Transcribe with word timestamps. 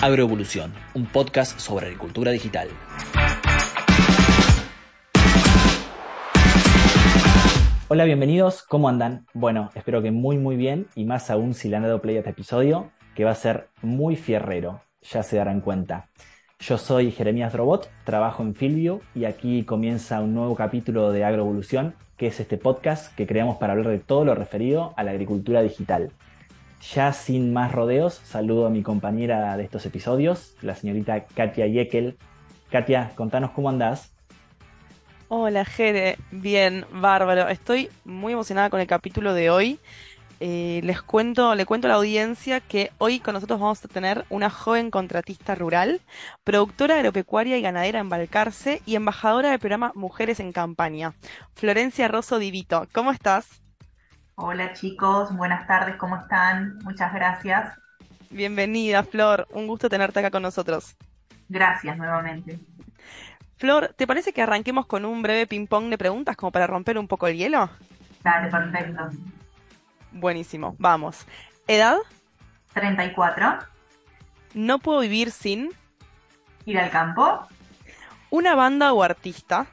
Agroevolución, 0.00 0.72
un 0.94 1.06
podcast 1.06 1.58
sobre 1.58 1.86
agricultura 1.86 2.30
digital. 2.30 2.68
Hola, 7.88 8.04
bienvenidos, 8.04 8.62
¿cómo 8.62 8.88
andan? 8.88 9.26
Bueno, 9.34 9.70
espero 9.74 10.00
que 10.00 10.12
muy 10.12 10.38
muy 10.38 10.54
bien 10.54 10.86
y 10.94 11.04
más 11.04 11.30
aún 11.32 11.52
si 11.52 11.68
le 11.68 11.78
han 11.78 11.82
dado 11.82 12.00
play 12.00 12.14
a 12.14 12.20
este 12.20 12.30
episodio, 12.30 12.92
que 13.16 13.24
va 13.24 13.32
a 13.32 13.34
ser 13.34 13.70
muy 13.82 14.14
fierrero, 14.14 14.82
ya 15.02 15.24
se 15.24 15.36
darán 15.36 15.60
cuenta. 15.60 16.06
Yo 16.60 16.78
soy 16.78 17.10
Jeremías 17.10 17.52
Robot, 17.52 17.90
trabajo 18.04 18.44
en 18.44 18.54
Filvio 18.54 19.00
y 19.16 19.24
aquí 19.24 19.64
comienza 19.64 20.20
un 20.20 20.32
nuevo 20.32 20.54
capítulo 20.54 21.10
de 21.10 21.24
Agroevolución, 21.24 21.96
que 22.16 22.28
es 22.28 22.38
este 22.38 22.56
podcast 22.56 23.12
que 23.16 23.26
creamos 23.26 23.56
para 23.58 23.72
hablar 23.72 23.88
de 23.88 23.98
todo 23.98 24.24
lo 24.24 24.36
referido 24.36 24.94
a 24.96 25.02
la 25.02 25.10
agricultura 25.10 25.60
digital. 25.60 26.12
Ya 26.80 27.12
sin 27.12 27.52
más 27.52 27.72
rodeos, 27.72 28.14
saludo 28.14 28.66
a 28.66 28.70
mi 28.70 28.82
compañera 28.82 29.56
de 29.56 29.64
estos 29.64 29.84
episodios, 29.84 30.54
la 30.62 30.74
señorita 30.74 31.24
Katia 31.24 31.66
Yekel. 31.66 32.16
Katia, 32.70 33.12
contanos 33.16 33.50
cómo 33.50 33.68
andás. 33.68 34.12
Hola 35.28 35.64
Jere, 35.64 36.16
bien, 36.30 36.86
bárbaro. 36.90 37.48
Estoy 37.48 37.90
muy 38.04 38.32
emocionada 38.32 38.70
con 38.70 38.80
el 38.80 38.86
capítulo 38.86 39.34
de 39.34 39.50
hoy. 39.50 39.78
Eh, 40.40 40.80
les 40.84 41.02
cuento, 41.02 41.56
le 41.56 41.66
cuento 41.66 41.88
a 41.88 41.90
la 41.90 41.96
audiencia 41.96 42.60
que 42.60 42.92
hoy 42.98 43.18
con 43.18 43.34
nosotros 43.34 43.58
vamos 43.58 43.84
a 43.84 43.88
tener 43.88 44.24
una 44.30 44.48
joven 44.48 44.90
contratista 44.90 45.56
rural, 45.56 46.00
productora 46.44 46.96
agropecuaria 46.96 47.58
y 47.58 47.62
ganadera 47.62 47.98
en 47.98 48.08
Balcarce 48.08 48.80
y 48.86 48.94
embajadora 48.94 49.50
del 49.50 49.58
programa 49.58 49.92
Mujeres 49.96 50.38
en 50.38 50.52
Campaña. 50.52 51.14
Florencia 51.54 52.06
Rosso 52.06 52.38
Divito, 52.38 52.86
¿cómo 52.92 53.10
estás? 53.10 53.60
Hola 54.40 54.72
chicos, 54.72 55.36
buenas 55.36 55.66
tardes, 55.66 55.96
¿cómo 55.96 56.14
están? 56.14 56.78
Muchas 56.84 57.12
gracias. 57.12 57.76
Bienvenida, 58.30 59.02
Flor. 59.02 59.48
Un 59.50 59.66
gusto 59.66 59.88
tenerte 59.88 60.20
acá 60.20 60.30
con 60.30 60.42
nosotros. 60.42 60.94
Gracias 61.48 61.98
nuevamente. 61.98 62.56
Flor, 63.56 63.92
¿te 63.96 64.06
parece 64.06 64.32
que 64.32 64.40
arranquemos 64.40 64.86
con 64.86 65.04
un 65.04 65.22
breve 65.22 65.48
ping-pong 65.48 65.90
de 65.90 65.98
preguntas 65.98 66.36
como 66.36 66.52
para 66.52 66.68
romper 66.68 66.98
un 66.98 67.08
poco 67.08 67.26
el 67.26 67.36
hielo? 67.36 67.68
Dale, 68.22 68.48
perfecto. 68.48 69.08
Buenísimo, 70.12 70.76
vamos. 70.78 71.26
¿Edad? 71.66 71.96
34. 72.74 73.58
No 74.54 74.78
puedo 74.78 75.00
vivir 75.00 75.32
sin. 75.32 75.70
Ir 76.64 76.78
al 76.78 76.90
campo. 76.90 77.44
Una 78.30 78.54
banda 78.54 78.92
o 78.92 79.02
artista. 79.02 79.66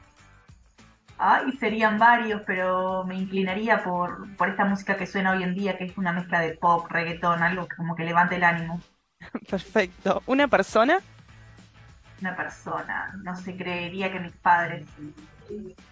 Ay, 1.18 1.52
serían 1.52 1.98
varios, 1.98 2.42
pero 2.46 3.04
me 3.04 3.14
inclinaría 3.14 3.82
por, 3.82 4.36
por 4.36 4.50
esta 4.50 4.64
música 4.66 4.96
que 4.96 5.06
suena 5.06 5.32
hoy 5.32 5.42
en 5.42 5.54
día, 5.54 5.78
que 5.78 5.84
es 5.84 5.96
una 5.96 6.12
mezcla 6.12 6.40
de 6.40 6.54
pop, 6.54 6.86
reggaetón, 6.90 7.42
algo 7.42 7.66
como 7.74 7.96
que 7.96 8.04
levante 8.04 8.36
el 8.36 8.44
ánimo. 8.44 8.80
Perfecto. 9.50 10.22
¿Una 10.26 10.48
persona? 10.48 10.98
Una 12.20 12.36
persona. 12.36 13.14
No 13.22 13.34
se 13.36 13.56
creería 13.56 14.12
que 14.12 14.20
mis 14.20 14.32
padres. 14.32 14.86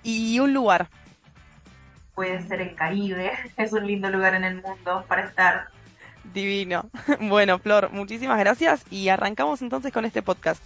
¿Y 0.02 0.38
un 0.40 0.52
lugar? 0.52 0.88
Puede 2.14 2.40
ser 2.46 2.60
el 2.60 2.74
Caribe. 2.74 3.32
Es 3.56 3.72
un 3.72 3.86
lindo 3.86 4.10
lugar 4.10 4.34
en 4.34 4.44
el 4.44 4.62
mundo 4.62 5.04
para 5.08 5.22
estar. 5.22 5.68
Divino. 6.32 6.90
Bueno, 7.20 7.58
Flor, 7.58 7.90
muchísimas 7.92 8.38
gracias 8.38 8.84
y 8.90 9.08
arrancamos 9.08 9.62
entonces 9.62 9.92
con 9.92 10.04
este 10.04 10.22
podcast. 10.22 10.62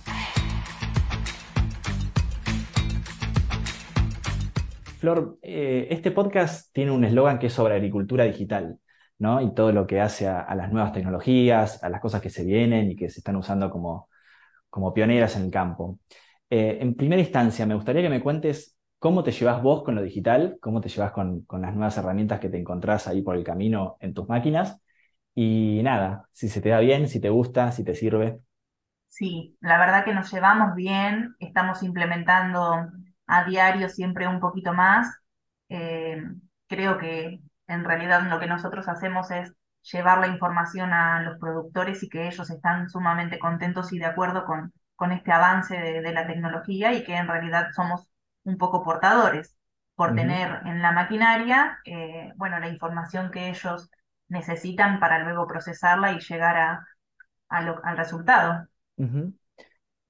Eh, 5.42 5.88
este 5.90 6.10
podcast 6.10 6.72
tiene 6.72 6.90
un 6.90 7.04
eslogan 7.04 7.38
que 7.38 7.48
es 7.48 7.52
sobre 7.52 7.74
agricultura 7.74 8.24
digital, 8.24 8.78
¿no? 9.18 9.40
Y 9.40 9.54
todo 9.54 9.72
lo 9.72 9.86
que 9.86 10.00
hace 10.00 10.28
a, 10.28 10.54
las 10.54 10.72
nuevas 10.72 10.92
tecnologías, 10.92 11.82
a 11.82 11.88
las 11.88 12.00
cosas 12.00 12.20
que 12.20 12.30
se 12.30 12.44
vienen 12.44 12.90
y 12.90 12.96
que 12.96 13.08
se 13.10 13.20
están 13.20 13.36
usando 13.36 13.70
como, 13.70 14.08
como 14.70 14.94
pioneras 14.94 15.36
en 15.36 15.44
el 15.44 15.50
campo. 15.50 15.98
Eh, 16.50 16.78
en 16.80 16.94
primera 16.94 17.22
instancia, 17.22 17.66
me 17.66 17.74
gustaría 17.74 18.02
que 18.02 18.08
me 18.10 18.22
cuentes 18.22 18.76
cómo 18.98 19.22
te 19.22 19.32
llevas 19.32 19.62
vos 19.62 19.84
con 19.84 19.94
lo 19.94 20.02
digital, 20.02 20.58
cómo 20.60 20.80
te 20.80 20.88
llevas 20.88 21.12
con, 21.12 21.42
con 21.42 21.62
las 21.62 21.74
nuevas 21.74 21.96
herramientas 21.98 22.40
que 22.40 22.48
te 22.48 22.58
encontrás 22.58 23.08
ahí 23.08 23.22
por 23.22 23.36
el 23.36 23.44
camino 23.44 23.96
en 24.00 24.14
tus 24.14 24.28
máquinas. 24.28 24.80
Y 25.34 25.80
nada, 25.84 26.28
si 26.32 26.48
se 26.48 26.60
te 26.60 26.70
da 26.70 26.80
bien, 26.80 27.08
si 27.08 27.20
te 27.20 27.30
gusta, 27.30 27.72
si 27.72 27.84
te 27.84 27.94
sirve. 27.94 28.40
Sí, 29.08 29.56
la 29.60 29.78
verdad 29.78 30.04
que 30.04 30.14
nos 30.14 30.32
llevamos 30.32 30.74
bien, 30.74 31.34
estamos 31.38 31.82
implementando 31.82 32.88
a 33.28 33.44
diario 33.44 33.88
siempre 33.88 34.26
un 34.26 34.40
poquito 34.40 34.72
más. 34.74 35.20
Eh, 35.68 36.22
creo 36.66 36.98
que 36.98 37.40
en 37.66 37.84
realidad 37.84 38.22
lo 38.28 38.40
que 38.40 38.46
nosotros 38.46 38.88
hacemos 38.88 39.30
es 39.30 39.52
llevar 39.82 40.18
la 40.18 40.28
información 40.28 40.92
a 40.92 41.22
los 41.22 41.38
productores 41.38 42.02
y 42.02 42.08
que 42.08 42.26
ellos 42.26 42.50
están 42.50 42.88
sumamente 42.88 43.38
contentos 43.38 43.92
y 43.92 43.98
de 43.98 44.06
acuerdo 44.06 44.44
con, 44.44 44.72
con 44.96 45.12
este 45.12 45.32
avance 45.32 45.76
de, 45.76 46.12
la 46.12 46.26
tecnología 46.26 46.92
y 46.92 47.04
que 47.04 47.16
en 47.16 47.28
realidad 47.28 47.68
somos 47.74 48.08
un 48.44 48.58
poco 48.58 48.82
portadores 48.82 49.56
por 49.94 50.14
tener 50.14 50.60
en 50.64 50.80
la 50.80 50.92
maquinaria, 50.92 51.78
eh, 51.84 52.32
bueno, 52.36 52.60
la 52.60 52.68
información 52.68 53.30
que 53.32 53.48
ellos 53.48 53.90
necesitan 54.28 55.00
para 55.00 55.18
luego 55.18 55.46
procesarla 55.46 56.12
y 56.12 56.20
llegar 56.20 56.56
a, 56.56 56.86
al 57.48 57.96
resultado. 57.96 58.68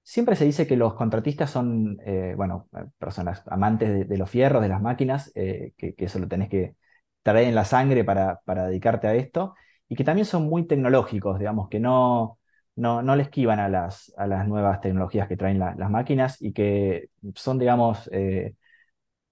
Siempre 0.08 0.36
se 0.36 0.46
dice 0.46 0.66
que 0.66 0.74
los 0.78 0.94
contratistas 0.94 1.50
son, 1.50 1.98
eh, 2.02 2.32
bueno, 2.34 2.66
personas 2.96 3.42
amantes 3.46 4.08
de, 4.08 4.16
los 4.16 4.30
fierros, 4.30 4.62
de 4.62 4.70
las 4.70 4.80
máquinas, 4.80 5.30
eh, 5.34 5.74
que, 5.76 5.94
eso 5.98 6.18
lo 6.18 6.26
tenés 6.26 6.48
que 6.48 6.76
traer 7.22 7.46
en 7.46 7.54
la 7.54 7.66
sangre 7.66 8.04
para, 8.04 8.40
dedicarte 8.46 9.06
a 9.06 9.14
esto, 9.14 9.54
y 9.86 9.96
que 9.96 10.04
también 10.04 10.24
son 10.24 10.44
muy 10.44 10.66
tecnológicos, 10.66 11.38
digamos, 11.38 11.68
que 11.68 11.78
no, 11.78 12.38
no, 12.74 13.02
no 13.02 13.16
le 13.16 13.24
esquivan 13.24 13.60
a 13.60 13.68
las, 13.68 14.10
a 14.16 14.26
las 14.26 14.48
nuevas 14.48 14.80
tecnologías 14.80 15.28
que 15.28 15.36
traen 15.36 15.58
las 15.58 15.90
máquinas 15.90 16.40
y 16.40 16.54
que 16.54 17.10
son, 17.34 17.58
digamos, 17.58 18.08
eh, 18.10 18.54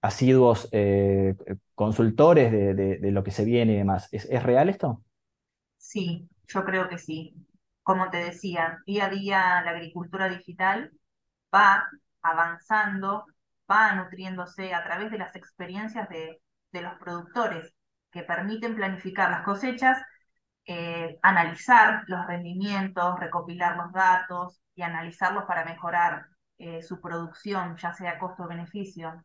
asiduos 0.03 0.69
consultores 1.75 2.53
de, 2.53 3.11
lo 3.13 3.25
que 3.25 3.31
se 3.31 3.47
viene 3.47 3.73
y 3.73 3.77
demás. 3.77 4.11
¿Es, 4.13 4.27
¿Es 4.27 4.43
real 4.43 4.69
esto? 4.69 5.03
Sí, 5.79 6.29
yo 6.47 6.63
creo 6.67 6.87
que 6.87 6.99
sí 6.99 7.35
como 7.87 8.11
te 8.11 8.17
decía, 8.17 8.81
día 8.85 9.07
a 9.07 9.11
día 9.11 9.63
la 9.63 9.71
agricultura 9.71 10.29
digital 10.29 10.91
va 11.55 11.89
avanzando, 12.21 13.27
va 13.71 13.95
nutriéndose 13.95 14.75
a 14.75 14.83
través 14.83 15.13
de 15.13 15.19
las 15.19 15.37
experiencias 15.37 16.09
de, 16.09 16.41
los 16.73 16.95
productores 16.99 17.73
que 18.11 18.25
permiten 18.25 18.75
planificar 18.75 19.31
las 19.31 19.45
cosechas, 19.45 20.03
eh, 20.67 21.17
analizar 21.23 22.03
los 22.09 22.27
rendimientos, 22.27 23.21
recopilar 23.21 23.77
los 23.77 23.93
datos 23.93 24.61
y 24.75 24.83
analizarlos 24.83 25.45
para 25.45 25.65
mejorar 25.65 26.27
eh, 26.59 26.83
su 26.83 27.01
producción, 27.01 27.77
ya 27.77 27.95
sea 27.95 28.19
costo-beneficio. 28.19 29.25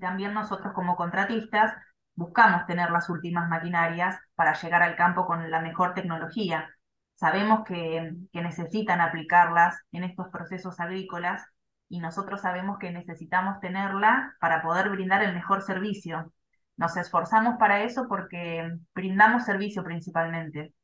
También 0.00 0.34
nosotros 0.34 0.74
como 0.74 0.96
contratistas 0.96 1.74
buscamos 2.14 2.66
tener 2.66 2.90
las 2.90 3.08
últimas 3.08 3.48
maquinarias 3.48 4.20
para 4.34 4.52
llegar 4.52 4.82
al 4.82 4.96
campo 4.96 5.26
con 5.26 5.50
la 5.50 5.60
mejor 5.60 5.94
tecnología 5.94 6.75
sabemos 7.16 7.64
que, 7.64 8.12
necesitan 8.32 9.00
aplicarlas 9.00 9.76
en 9.92 10.04
estos 10.04 10.28
procesos 10.28 10.78
agrícolas 10.78 11.42
y 11.88 11.98
nosotros 12.00 12.42
sabemos 12.42 12.78
que 12.78 12.90
necesitamos 12.90 13.58
tenerla 13.60 14.34
para 14.40 14.62
poder 14.62 14.90
brindar 14.90 15.22
el 15.22 15.34
mejor 15.34 15.62
servicio. 15.62 16.32
Nos 16.76 16.96
esforzamos 16.96 17.56
para 17.58 17.82
eso 17.82 18.06
porque 18.08 18.70
brindamos 18.94 19.44
servicio 19.44 19.82
principalmente. 19.82 20.74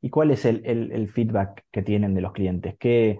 ¿Y 0.00 0.10
cuál 0.10 0.30
es 0.30 0.44
el, 0.44 1.10
feedback 1.12 1.64
que 1.70 1.82
tienen 1.82 2.14
de 2.14 2.20
los 2.20 2.32
clientes? 2.32 2.76
¿Qué, 2.78 3.18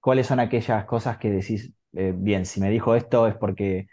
¿Cuáles 0.00 0.26
son 0.26 0.40
aquellas 0.40 0.84
cosas 0.86 1.18
que 1.18 1.30
decís, 1.30 1.72
eh, 1.92 2.12
bien, 2.16 2.46
si 2.46 2.60
me 2.60 2.70
dijo 2.70 2.94
esto 2.94 3.26
es 3.28 3.36
porque 3.36 3.86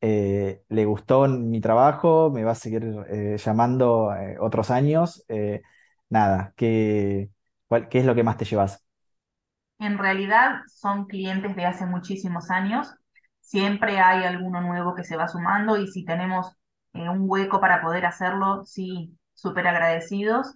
eh, 0.00 0.62
le 0.68 0.84
gustó 0.84 1.28
mi 1.28 1.60
trabajo, 1.60 2.30
me 2.30 2.44
va 2.44 2.52
a 2.52 2.56
seguir 2.56 2.84
eh, 3.08 3.36
llamando 3.38 4.10
otros 4.40 4.70
años? 4.70 5.24
Nada, 6.08 6.52
¿qué, 6.56 7.30
¿qué 7.90 7.98
es 7.98 8.04
lo 8.06 8.14
que 8.14 8.22
más 8.24 8.36
te 8.36 8.44
llevas? 8.44 8.84
En 9.78 9.98
realidad 9.98 10.60
son 10.68 11.06
clientes 11.06 11.54
de 11.56 11.66
hace 11.66 11.86
muchísimos 11.86 12.50
años. 12.50 12.94
Siempre 13.40 13.98
hay 14.00 14.24
alguno 14.24 14.60
nuevo 14.62 14.94
que 14.94 15.04
se 15.04 15.16
va 15.16 15.28
sumando 15.28 15.76
y 15.78 15.86
si 15.88 16.04
tenemos 16.04 16.50
eh, 16.94 17.08
un 17.08 17.20
hueco 17.28 17.60
para 17.60 17.82
poder 17.82 18.06
hacerlo, 18.06 18.64
sí, 18.64 19.16
súper 19.34 19.66
agradecidos. 19.68 20.54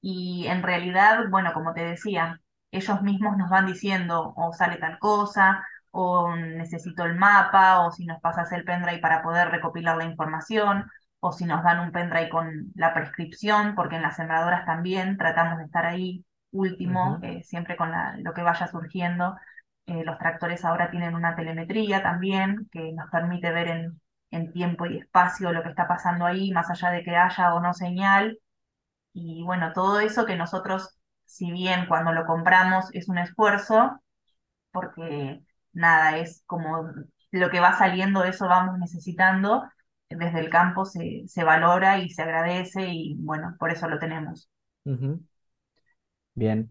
Y 0.00 0.46
en 0.48 0.62
realidad, 0.62 1.24
bueno, 1.30 1.52
como 1.52 1.74
te 1.74 1.82
decía, 1.84 2.40
ellos 2.70 3.02
mismos 3.02 3.36
nos 3.36 3.50
van 3.50 3.66
diciendo 3.66 4.32
o 4.36 4.52
sale 4.52 4.78
tal 4.78 4.98
cosa, 4.98 5.64
o 5.90 6.34
necesito 6.34 7.04
el 7.04 7.16
mapa, 7.16 7.80
o 7.86 7.92
si 7.92 8.06
nos 8.06 8.20
pasas 8.20 8.50
el 8.52 8.64
pendrive 8.64 8.98
para 9.00 9.22
poder 9.22 9.48
recopilar 9.50 9.96
la 9.98 10.04
información, 10.04 10.84
o 11.22 11.32
si 11.32 11.44
nos 11.44 11.62
dan 11.62 11.78
un 11.80 11.92
pendrive 11.92 12.28
con 12.28 12.72
la 12.74 12.92
prescripción, 12.94 13.74
porque 13.76 13.96
en 13.96 14.02
las 14.02 14.16
sembradoras 14.16 14.66
también 14.66 15.16
tratamos 15.16 15.58
de 15.58 15.64
estar 15.64 15.86
ahí 15.86 16.24
último, 16.50 17.18
eh, 17.22 17.42
siempre 17.44 17.76
con 17.76 17.92
lo 18.18 18.34
que 18.34 18.42
vaya 18.42 18.66
surgiendo. 18.66 19.36
Eh, 19.86 20.04
los 20.04 20.18
tractores 20.18 20.64
ahora 20.64 20.90
tienen 20.90 21.14
una 21.14 21.36
telemetría 21.36 22.02
también 22.02 22.68
que 22.72 22.92
nos 22.92 23.08
permite 23.10 23.52
ver 23.52 23.68
en, 23.68 24.00
en 24.32 24.52
tiempo 24.52 24.86
y 24.86 24.98
espacio 24.98 25.52
lo 25.52 25.62
que 25.62 25.68
está 25.70 25.86
pasando 25.86 26.26
ahí, 26.26 26.50
más 26.50 26.70
allá 26.70 26.90
de 26.90 27.04
que 27.04 27.16
haya 27.16 27.54
o 27.54 27.60
no 27.60 27.72
señal. 27.72 28.38
Y 29.12 29.44
bueno, 29.44 29.72
todo 29.72 30.00
eso 30.00 30.26
que 30.26 30.36
nosotros 30.36 30.98
si 31.24 31.50
bien 31.52 31.86
cuando 31.86 32.12
lo 32.12 32.26
compramos 32.26 32.86
es 32.92 33.08
un 33.08 33.18
esfuerzo, 33.18 34.02
porque 34.72 35.42
nada, 35.72 36.18
es 36.18 36.42
como 36.46 36.90
lo 37.30 37.50
que 37.50 37.60
va 37.60 37.78
saliendo, 37.78 38.24
eso 38.24 38.48
vamos 38.48 38.78
necesitando, 38.78 39.64
desde 40.16 40.40
el 40.40 40.50
campo 40.50 40.84
se, 40.84 41.24
se 41.26 41.44
valora 41.44 41.98
y 41.98 42.10
se 42.10 42.22
agradece 42.22 42.86
y 42.88 43.16
bueno, 43.18 43.56
por 43.58 43.70
eso 43.72 43.88
lo 43.88 43.98
tenemos. 43.98 44.50
Bien. 46.34 46.68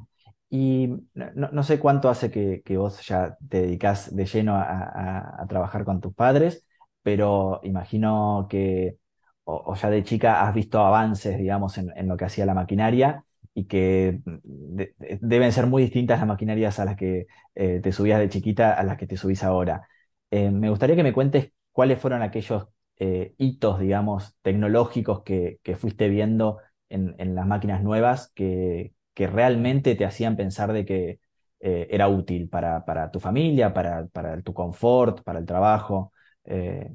Y 0.49 0.87
no, 1.13 1.49
no- 1.51 1.63
sé 1.63 1.79
cuánto 1.79 2.09
hace 2.09 2.29
que, 2.31 2.61
que 2.65 2.77
vos 2.77 3.05
ya 3.07 3.37
te 3.49 3.61
dedicás 3.61 4.13
de 4.15 4.25
lleno 4.25 4.55
a, 4.55 5.39
a- 5.41 5.47
trabajar 5.47 5.85
con 5.85 6.01
tus 6.01 6.13
padres, 6.13 6.65
pero 7.03 7.61
imagino 7.63 8.47
que 8.49 8.97
o, 9.43 9.73
ya 9.75 9.89
de 9.89 10.03
chica 10.03 10.45
has 10.47 10.53
visto 10.53 10.79
avances, 10.85 11.37
digamos, 11.37 11.77
en, 11.77 11.91
en 11.95 12.07
lo 12.07 12.17
que 12.17 12.25
hacía 12.25 12.45
la 12.45 12.53
maquinaria 12.53 13.23
y 13.53 13.65
que 13.65 14.19
mm, 14.25 14.75
de- 14.75 14.95
de- 14.97 15.19
deben 15.21 15.51
ser 15.53 15.67
muy 15.67 15.83
distintas 15.83 16.19
las 16.19 16.27
maquinarias 16.27 16.79
a 16.79 16.85
las 16.85 16.95
que 16.97 17.27
eh, 17.55 17.79
te 17.81 17.91
subías 17.91 18.19
de 18.19 18.29
chiquita 18.29 18.73
a 18.73 18.83
las 18.83 18.97
que 18.97 19.07
te 19.07 19.17
subís 19.17 19.43
ahora. 19.43 19.87
Eh, 20.31 20.51
me 20.51 20.69
gustaría 20.69 20.95
que 20.95 21.03
me 21.03 21.13
cuentes 21.13 21.51
cuáles 21.71 21.99
fueron 21.99 22.21
aquellos 22.21 22.67
eh, 23.01 23.35
hitos, 23.39 23.79
digamos, 23.79 24.35
tecnológicos 24.43 25.23
que, 25.23 25.59
que 25.63 25.75
fuiste 25.75 26.09
viendo 26.09 26.59
en, 26.89 27.15
en 27.19 27.35
las 27.35 27.47
máquinas 27.47 27.83
nuevas 27.83 28.31
que, 28.35 28.93
que 29.15 29.27
realmente 29.27 29.95
te 29.95 30.05
hacían 30.05 30.37
pensar 30.37 30.73
de 30.73 30.85
que 30.85 31.19
eh, 31.61 31.87
era 31.91 32.07
útil 32.09 32.49
para, 32.49 32.85
para 32.85 33.11
tu 33.11 33.19
familia, 33.19 33.73
para, 33.73 34.07
para 34.07 34.41
tu 34.43 34.53
confort, 34.53 35.23
para 35.23 35.39
el 35.39 35.45
trabajo. 35.47 36.13
Eh, 36.45 36.91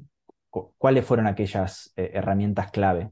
cu- 0.49 0.73
¿cuáles 0.77 1.05
fueron 1.05 1.27
aquellas 1.27 1.93
herramientas 1.97 2.71
clave? 2.71 3.11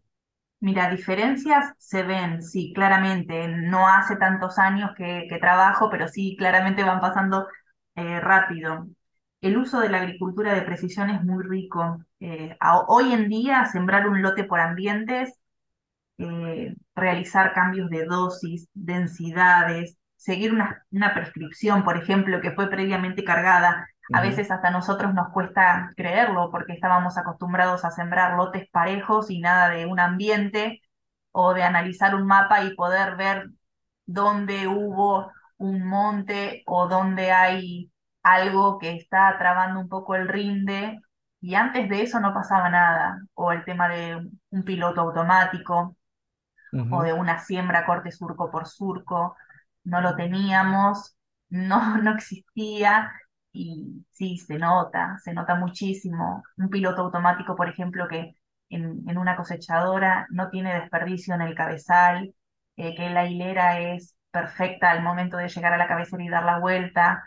Mira, 0.59 0.89
diferencias 0.89 1.73
se 1.77 2.03
ven, 2.03 2.41
sí, 2.41 2.73
claramente. 2.73 3.47
No 3.47 3.87
hace 3.87 4.15
tantos 4.17 4.57
años 4.57 4.91
que, 4.97 5.27
que 5.29 5.37
trabajo, 5.37 5.89
pero 5.91 6.07
sí, 6.07 6.35
claramente 6.37 6.83
van 6.83 6.99
pasando 7.01 7.47
rápido. 8.21 8.87
El 9.41 9.57
uso 9.57 9.79
de 9.79 9.89
la 9.89 9.99
agricultura 9.99 10.53
de 10.53 10.61
precisión 10.63 11.09
es 11.09 11.23
muy 11.23 11.43
rico. 11.43 11.99
Eh, 12.19 12.55
a- 12.59 12.79
hoy 12.87 13.13
en 13.13 13.29
día, 13.29 13.65
sembrar 13.65 14.07
un 14.07 14.21
lote 14.21 14.43
por 14.43 14.59
ambientes 14.59 15.33
eh, 16.19 16.75
realizar 16.95 17.53
cambios 17.53 17.89
de 17.89 18.05
dosis, 18.05 18.69
densidades, 18.73 19.97
seguir 20.17 20.53
una, 20.53 20.85
una 20.91 21.13
prescripción, 21.13 21.83
por 21.83 21.97
ejemplo, 21.97 22.41
que 22.41 22.51
fue 22.53 22.69
previamente 22.69 23.23
cargada. 23.25 23.87
A 24.13 24.21
veces 24.21 24.51
hasta 24.51 24.71
nosotros 24.71 25.13
nos 25.13 25.29
cuesta 25.33 25.91
creerlo 25.97 26.51
porque 26.51 26.73
estábamos 26.73 27.17
acostumbrados 27.17 27.85
a 27.85 27.91
sembrar 27.91 28.37
lotes 28.37 28.69
parejos 28.71 29.31
y 29.31 29.39
nada 29.41 29.69
de 29.71 29.85
un 29.87 29.99
ambiente 29.99 30.81
o 31.31 31.53
de 31.53 31.63
analizar 31.63 32.15
un 32.15 32.27
mapa 32.27 32.63
y 32.63 32.75
poder 32.75 33.15
ver 33.17 33.49
dónde 34.05 34.67
hubo 34.67 35.31
un 35.57 35.85
monte 35.87 36.63
o 36.67 36.87
dónde 36.87 37.31
hay 37.31 37.91
algo 38.25 38.79
que 38.79 38.91
está 38.95 39.37
trabando 39.37 39.79
un 39.79 39.89
poco 39.89 40.15
el 40.15 40.27
rinde. 40.27 40.99
Y 41.41 41.55
antes 41.55 41.89
de 41.89 42.01
eso 42.03 42.19
no 42.19 42.33
pasaba 42.33 42.69
nada. 42.69 43.19
O 43.35 43.51
el 43.51 43.63
tema 43.65 43.87
de 43.89 44.17
un 44.49 44.63
piloto 44.63 45.01
automático 45.01 45.95
o 46.89 47.03
de 47.03 47.13
una 47.13 47.39
siembra 47.39 47.85
corte 47.85 48.11
surco 48.11 48.51
por 48.51 48.67
surco, 48.67 49.35
no 49.83 50.01
lo 50.01 50.15
teníamos, 50.15 51.15
no, 51.49 51.97
no 51.99 52.11
existía 52.15 53.11
y 53.51 54.05
sí, 54.11 54.37
se 54.37 54.57
nota, 54.59 55.17
se 55.23 55.33
nota 55.33 55.55
muchísimo. 55.55 56.43
Un 56.57 56.69
piloto 56.69 57.01
automático, 57.03 57.55
por 57.55 57.69
ejemplo, 57.69 58.07
que 58.07 58.33
en, 58.69 59.03
en 59.09 59.17
una 59.17 59.35
cosechadora 59.37 60.27
no 60.29 60.49
tiene 60.49 60.73
desperdicio 60.73 61.35
en 61.35 61.41
el 61.41 61.55
cabezal, 61.55 62.33
eh, 62.77 62.95
que 62.95 63.09
la 63.09 63.27
hilera 63.27 63.79
es 63.79 64.17
perfecta 64.31 64.91
al 64.91 65.03
momento 65.03 65.37
de 65.37 65.47
llegar 65.49 65.73
a 65.73 65.77
la 65.77 65.87
cabecera 65.87 66.23
y 66.23 66.29
dar 66.29 66.43
la 66.43 66.59
vuelta, 66.59 67.23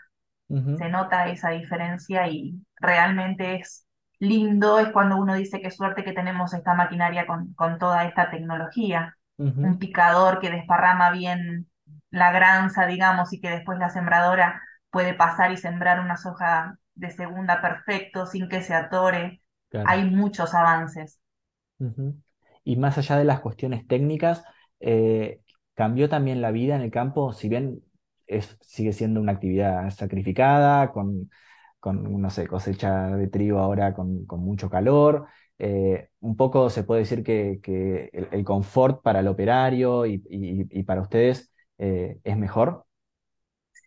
se 0.49 0.89
nota 0.89 1.27
esa 1.29 1.51
diferencia 1.51 2.27
y 2.27 2.55
realmente 2.77 3.55
es 3.55 3.85
lindo, 4.19 4.79
es 4.79 4.89
cuando 4.89 5.17
uno 5.17 5.35
dice 5.35 5.61
qué 5.61 5.71
suerte 5.71 6.03
que 6.03 6.11
tenemos 6.11 6.53
esta 6.53 6.73
maquinaria 6.73 7.27
con, 7.27 7.53
con 7.53 7.77
toda 7.77 8.05
esta 8.05 8.29
tecnología. 8.31 9.15
Un 9.37 9.79
picador 9.79 10.41
que 10.41 10.49
desparrama 10.49 11.11
bien 11.11 11.69
la 12.11 12.33
granza, 12.33 12.87
digamos, 12.87 13.31
y 13.31 13.39
que 13.39 13.49
después 13.49 13.79
la 13.79 13.89
sembradora 13.89 14.61
puede 14.89 15.13
pasar 15.13 15.53
y 15.53 15.57
sembrar 15.57 16.01
una 16.01 16.17
soja 16.17 16.77
de 16.95 17.09
segunda 17.11 17.61
perfecto 17.61 18.25
sin 18.25 18.49
que 18.49 18.61
se 18.61 18.73
atore. 18.73 19.41
claro. 19.69 19.87
Hay 19.89 20.09
muchos 20.09 20.53
avances. 20.53 21.21
Y 22.65 22.75
más 22.75 22.97
allá 22.97 23.17
de 23.17 23.23
las 23.23 23.39
cuestiones 23.39 23.87
técnicas, 23.87 24.43
eh, 24.81 25.39
cambió 25.73 26.09
también 26.09 26.41
la 26.41 26.51
vida 26.51 26.75
en 26.75 26.81
el 26.81 26.91
campo, 26.91 27.31
si 27.31 27.47
bien 27.47 27.81
es, 28.29 28.57
sigue 28.61 28.93
siendo 28.93 29.21
una 29.21 29.33
actividad 29.33 29.89
sacrificada, 29.91 30.91
con, 30.91 31.29
con, 31.79 32.21
no 32.21 32.29
sé, 32.29 32.47
cosecha 32.47 33.15
de 33.17 33.27
trigo 33.27 33.59
ahora 33.59 33.93
con, 33.93 34.25
con 34.25 34.41
mucho 34.41 34.69
calor, 34.69 35.27
eh, 35.59 36.09
un 36.21 36.37
poco 36.37 36.69
se 36.69 36.83
puede 36.83 37.01
decir 37.01 37.23
que, 37.23 37.59
que 37.63 38.09
el, 38.13 38.29
el 38.31 38.43
confort 38.45 39.01
para 39.03 39.19
el 39.21 39.27
operario 39.27 40.05
y, 40.05 40.23
y- 40.29 40.67
y 40.79 40.83
para 40.83 41.01
ustedes 41.01 41.51
eh, 41.79 42.19
es 42.23 42.37
mejor. 42.37 42.85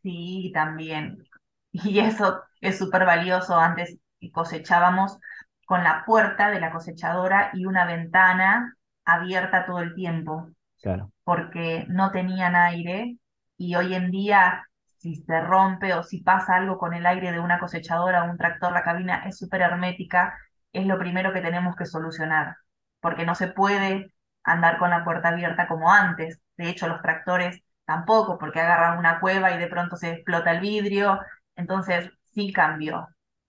Sí, 0.02 0.50
también. 0.54 1.24
Y 1.72 2.00
eso 2.00 2.42
es 2.60 2.78
súper 2.78 3.04
valioso. 3.06 3.56
Antes 3.56 3.98
cosechábamos 4.32 5.18
con 5.66 5.84
la 5.84 6.04
puerta 6.04 6.50
de 6.50 6.60
la 6.60 6.72
cosechadora 6.72 7.50
y 7.54 7.64
una 7.66 7.86
ventana 7.86 8.76
abierta 9.04 9.64
todo 9.66 9.80
el 9.80 9.94
tiempo, 9.94 10.50
Claro. 10.82 11.12
porque 11.24 11.86
no 11.88 12.12
tenían 12.12 12.56
aire. 12.56 13.18
Y 13.56 13.74
hoy 13.76 13.94
en 13.94 14.10
día, 14.10 14.66
si 14.98 15.16
se 15.16 15.40
rompe 15.40 15.94
o 15.94 16.02
si 16.02 16.22
pasa 16.22 16.56
algo 16.56 16.78
con 16.78 16.94
el 16.94 17.06
aire 17.06 17.32
de 17.32 17.40
una 17.40 17.58
cosechadora 17.58 18.24
o 18.24 18.30
un 18.30 18.38
tractor, 18.38 18.72
la 18.72 18.84
cabina 18.84 19.24
es 19.26 19.38
súper 19.38 19.62
hermética, 19.62 20.36
es 20.72 20.86
lo 20.86 20.98
primero 20.98 21.32
que 21.32 21.40
tenemos 21.40 21.76
que 21.76 21.86
solucionar, 21.86 22.56
porque 23.00 23.26
no 23.26 23.34
se 23.34 23.48
puede 23.48 24.14
andar 24.44 24.78
con 24.78 24.90
la 24.90 25.04
puerta 25.04 25.28
abierta 25.28 25.68
como 25.68 25.90
antes. 25.92 26.40
De 26.56 26.68
hecho, 26.68 26.88
los 26.88 27.02
tractores 27.02 27.62
tampoco, 27.84 28.38
porque 28.38 28.60
agarran 28.60 28.98
una 28.98 29.20
cueva 29.20 29.52
y 29.52 29.58
de 29.58 29.66
pronto 29.68 29.96
se 29.96 30.12
explota 30.12 30.50
el 30.52 30.60
vidrio. 30.60 31.20
Entonces, 31.56 32.10
sí 32.34 32.52
cambió. 32.52 33.08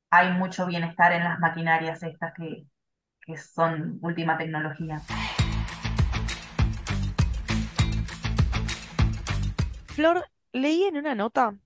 Hay 0.09 0.31
mucho 0.33 0.65
bienestar 0.65 1.13
en 1.13 1.23
las 1.23 1.39
maquinarias 1.39 2.03
estas 2.03 2.33
que, 2.33 2.65
que 3.21 3.37
son 3.37 3.99
última 4.01 4.37
tecnología. 4.37 5.01
Flor, 9.95 10.25
leí 10.51 10.83
en 10.83 10.97
una 10.97 11.15
nota 11.15 11.57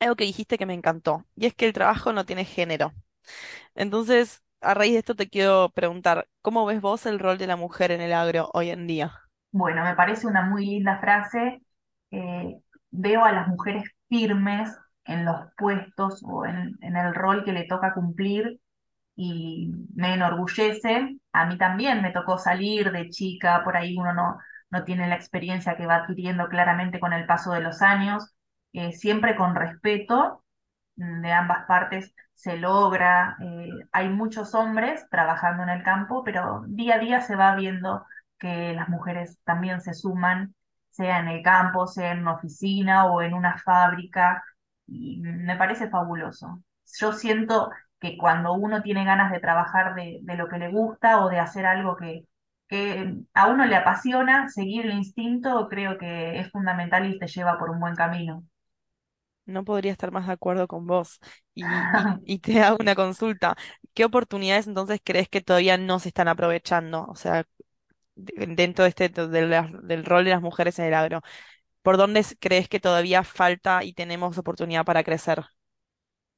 algo 0.00 0.16
que 0.16 0.24
dijiste 0.24 0.58
que 0.58 0.66
me 0.66 0.74
encantó, 0.74 1.26
y 1.36 1.46
es 1.46 1.54
que 1.54 1.66
el 1.66 1.72
trabajo 1.74 2.12
no 2.12 2.26
tiene 2.26 2.44
género. 2.46 2.92
Entonces, 3.74 4.42
a 4.60 4.74
raíz 4.74 4.94
de 4.94 5.00
esto 5.00 5.16
te 5.16 5.28
quiero 5.30 5.70
preguntar, 5.74 6.28
¿cómo 6.42 6.66
ves 6.66 6.80
vos 6.82 7.06
el 7.06 7.18
rol 7.20 7.38
de 7.38 7.46
la 7.48 7.56
mujer 7.56 7.92
en 7.92 8.00
el 8.02 8.12
agro 8.14 8.50
hoy 8.54 8.70
en 8.70 8.86
día? 8.86 9.14
Bueno, 9.52 9.82
me 9.84 9.94
parece 9.96 10.26
una 10.26 10.42
muy 10.42 10.66
linda 10.66 10.98
frase. 11.00 11.62
Eh, 12.10 12.60
veo 12.90 13.24
a 13.24 13.32
las 13.32 13.48
mujeres 13.48 13.84
firmes 14.08 14.70
en 15.04 15.24
los 15.24 15.36
puestos 15.56 16.22
o 16.24 16.44
en, 16.46 16.76
en 16.82 16.96
el 16.96 17.14
rol 17.14 17.44
que 17.44 17.52
le 17.52 17.64
toca 17.66 17.94
cumplir 17.94 18.60
y 19.16 19.72
me 19.94 20.14
enorgullece. 20.14 21.18
A 21.32 21.46
mí 21.46 21.58
también 21.58 22.02
me 22.02 22.12
tocó 22.12 22.38
salir 22.38 22.92
de 22.92 23.10
chica, 23.10 23.62
por 23.64 23.76
ahí 23.76 23.96
uno 23.98 24.14
no, 24.14 24.38
no 24.70 24.84
tiene 24.84 25.08
la 25.08 25.16
experiencia 25.16 25.76
que 25.76 25.86
va 25.86 25.96
adquiriendo 25.96 26.48
claramente 26.48 27.00
con 27.00 27.12
el 27.12 27.26
paso 27.26 27.52
de 27.52 27.60
los 27.60 27.82
años, 27.82 28.34
eh, 28.72 28.92
siempre 28.92 29.36
con 29.36 29.54
respeto 29.56 30.44
mm, 30.96 31.22
de 31.22 31.32
ambas 31.32 31.66
partes 31.66 32.14
se 32.34 32.56
logra. 32.56 33.36
eh, 33.42 33.68
hay 33.92 34.08
muchos 34.08 34.54
hombres 34.54 35.06
trabajando 35.10 35.62
en 35.64 35.70
el 35.70 35.82
campo, 35.82 36.24
pero 36.24 36.62
día 36.68 36.96
a 36.96 36.98
día 36.98 37.20
se 37.20 37.36
va 37.36 37.54
viendo 37.56 38.04
que 38.38 38.72
las 38.74 38.88
mujeres 38.88 39.40
también 39.44 39.80
se 39.82 39.94
suman, 39.94 40.54
sea 40.90 41.20
en 41.20 41.28
el 41.28 41.42
campo, 41.42 41.86
sea 41.86 42.12
en 42.12 42.20
una 42.20 42.34
oficina 42.34 43.06
o 43.06 43.22
en 43.22 43.34
una 43.34 43.58
fábrica, 43.58 44.42
y 44.86 45.20
me 45.22 45.56
parece 45.56 45.88
fabuloso. 45.90 46.62
Yo 46.98 47.12
siento 47.12 47.70
que 48.00 48.16
cuando 48.18 48.52
uno 48.54 48.82
tiene 48.82 49.04
ganas 49.04 49.30
de 49.30 49.40
trabajar 49.40 49.94
de, 49.94 50.20
de 50.22 50.34
lo 50.36 50.48
que 50.48 50.58
le 50.58 50.70
gusta 50.70 51.24
o 51.24 51.28
de 51.28 51.38
hacer 51.38 51.66
algo 51.66 51.96
que, 51.96 52.24
que 52.70 53.14
a 53.34 53.48
uno 53.48 53.66
le 53.66 53.76
apasiona, 53.76 54.48
seguir 54.50 54.86
el 54.86 54.94
instinto 54.94 55.68
creo 55.70 55.98
que 55.98 56.40
es 56.40 56.50
fundamental 56.52 57.06
y 57.12 57.18
te 57.20 57.28
lleva 57.28 57.58
por 57.58 57.70
un 57.70 57.80
buen 57.80 57.96
camino. 57.96 58.44
No 59.46 59.64
podría 59.64 59.90
estar 59.92 60.12
más 60.12 60.26
de 60.26 60.32
acuerdo 60.34 60.68
con 60.68 60.86
vos. 60.86 61.18
Y, 61.54 61.88
y, 61.92 62.20
y 62.24 62.38
te 62.38 62.60
hago 62.62 62.76
una 62.80 62.94
consulta. 62.94 63.56
¿Qué 63.94 64.04
oportunidades 64.04 64.66
entonces 64.68 65.00
crees 65.04 65.28
que 65.28 65.40
todavía 65.40 65.76
no 65.76 65.98
se 65.98 66.08
están 66.08 66.28
aprovechando? 66.28 67.06
O 67.08 67.16
sea, 67.16 67.44
de- 68.16 68.46
dentro 68.56 68.84
de 68.84 68.90
este, 68.90 69.08
de 69.10 69.46
la- 69.48 69.70
del 69.84 70.04
rol 70.06 70.24
de 70.24 70.30
las 70.32 70.42
mujeres 70.42 70.78
en 70.78 70.86
el 70.86 70.94
agro. 70.94 71.22
¿Por 71.82 71.96
dónde 71.98 72.24
crees 72.40 72.68
que 72.68 72.80
todavía 72.80 73.24
falta 73.24 73.84
y 73.84 73.94
tenemos 73.94 74.38
oportunidad 74.38 74.84
para 74.86 75.04
crecer? 75.04 75.44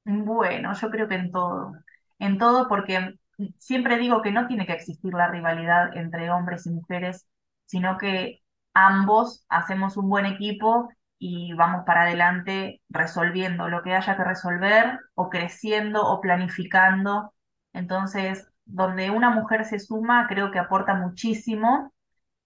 Bueno, 0.05 0.73
yo 0.75 0.91
creo 0.91 1.09
que 1.09 1.15
en 1.15 1.31
todo, 1.31 1.73
en 2.19 2.39
todo 2.39 2.69
porque 2.69 3.15
siempre 3.59 3.99
digo 3.99 4.23
que 4.23 4.33
no 4.33 4.47
tiene 4.47 4.67
que 4.67 4.73
existir 4.73 5.13
la 5.15 5.29
rivalidad 5.29 5.97
entre 5.97 6.31
hombres 6.31 6.67
y 6.67 6.71
mujeres, 6.71 7.29
sino 7.67 7.99
que 7.99 8.41
ambos 8.75 9.45
hacemos 9.49 9.97
un 9.97 10.09
buen 10.09 10.27
equipo 10.27 10.89
y 11.19 11.53
vamos 11.55 11.85
para 11.87 12.03
adelante 12.03 12.83
resolviendo 12.89 13.69
lo 13.69 13.83
que 13.83 13.95
haya 13.95 14.17
que 14.17 14.25
resolver 14.25 14.99
o 15.15 15.31
creciendo 15.31 16.05
o 16.05 16.21
planificando. 16.21 17.33
Entonces, 17.73 18.49
donde 18.65 19.11
una 19.11 19.31
mujer 19.31 19.65
se 19.65 19.79
suma, 19.79 20.27
creo 20.29 20.51
que 20.51 20.59
aporta 20.59 20.95
muchísimo 20.95 21.93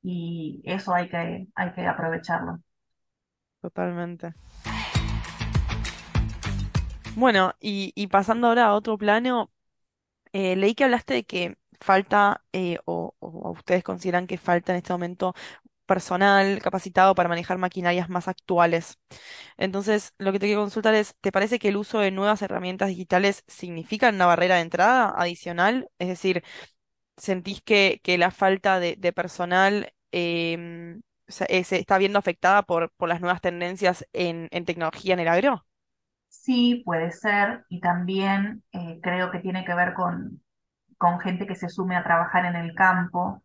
y 0.03 0.63
eso 0.65 0.95
hay 0.95 1.09
que, 1.09 1.49
hay 1.55 1.73
que 1.73 1.87
aprovecharlo. 1.87 2.59
Totalmente. 3.61 4.35
Bueno, 7.15 7.55
y, 7.61 7.93
y 7.95 8.09
pasando 8.09 8.49
ahora 8.49 8.67
a 8.67 8.75
otro 8.75 8.99
plano, 8.99 9.51
eh, 10.37 10.55
leí 10.57 10.75
que 10.75 10.85
hablaste 10.85 11.15
de 11.15 11.25
que 11.25 11.57
falta, 11.81 12.45
eh, 12.53 12.79
o, 12.85 13.15
ustedes 13.21 13.83
consideran 13.85 14.27
que 14.27 14.37
falta 14.39 14.73
en 14.73 14.79
este 14.79 14.93
momento 14.93 15.35
personal 15.87 16.61
capacitado 16.63 17.15
para 17.15 17.29
manejar 17.29 17.59
maquinarias 17.59 18.09
más 18.11 18.29
actuales. 18.29 18.99
Entonces, 19.57 20.15
lo 20.19 20.33
que 20.33 20.39
te 20.41 20.47
quiero 20.47 20.63
consultar 20.63 20.95
es, 20.95 21.17
¿te 21.23 21.33
parece 21.33 21.59
que 21.59 21.69
el 21.69 21.77
uso 21.79 22.01
de 22.01 22.11
nuevas 22.11 22.43
herramientas 22.43 22.89
digitales 22.89 23.45
significa 23.49 24.11
una 24.11 24.27
barrera 24.27 24.57
de 24.57 24.63
entrada 24.63 25.15
adicional? 25.17 25.91
Es 25.99 26.09
decir, 26.09 26.45
¿sentís 27.17 27.63
que, 27.63 28.01
la 28.19 28.31
falta 28.31 28.81
de, 28.81 28.97
personal 29.15 29.95
em, 30.13 31.03
se, 31.29 31.47
eh, 31.51 31.65
se 31.65 31.79
está 31.79 31.99
viendo 31.99 32.19
afectada 32.19 32.63
por, 32.65 32.93
por 32.97 33.09
las 33.09 33.21
nuevas 33.21 33.41
tendencias 33.41 34.07
en, 34.13 34.49
en 34.53 34.65
tecnología 34.67 35.15
en 35.15 35.21
el 35.21 35.29
agro? 35.29 35.67
Sí, 36.43 36.83
puede 36.85 37.11
ser, 37.11 37.65
y 37.69 37.81
también 37.81 38.63
eh, 38.73 39.01
creo 39.03 39.31
que 39.33 39.41
tiene 39.41 39.65
que 39.65 39.75
ver 39.75 39.95
con, 39.95 40.43
con 40.99 41.21
gente 41.21 41.47
que 41.47 41.57
se 41.57 41.69
sume 41.71 41.97
a 41.97 42.05
trabajar 42.05 42.47
en 42.47 42.57
el 42.57 42.75
campo 42.75 43.43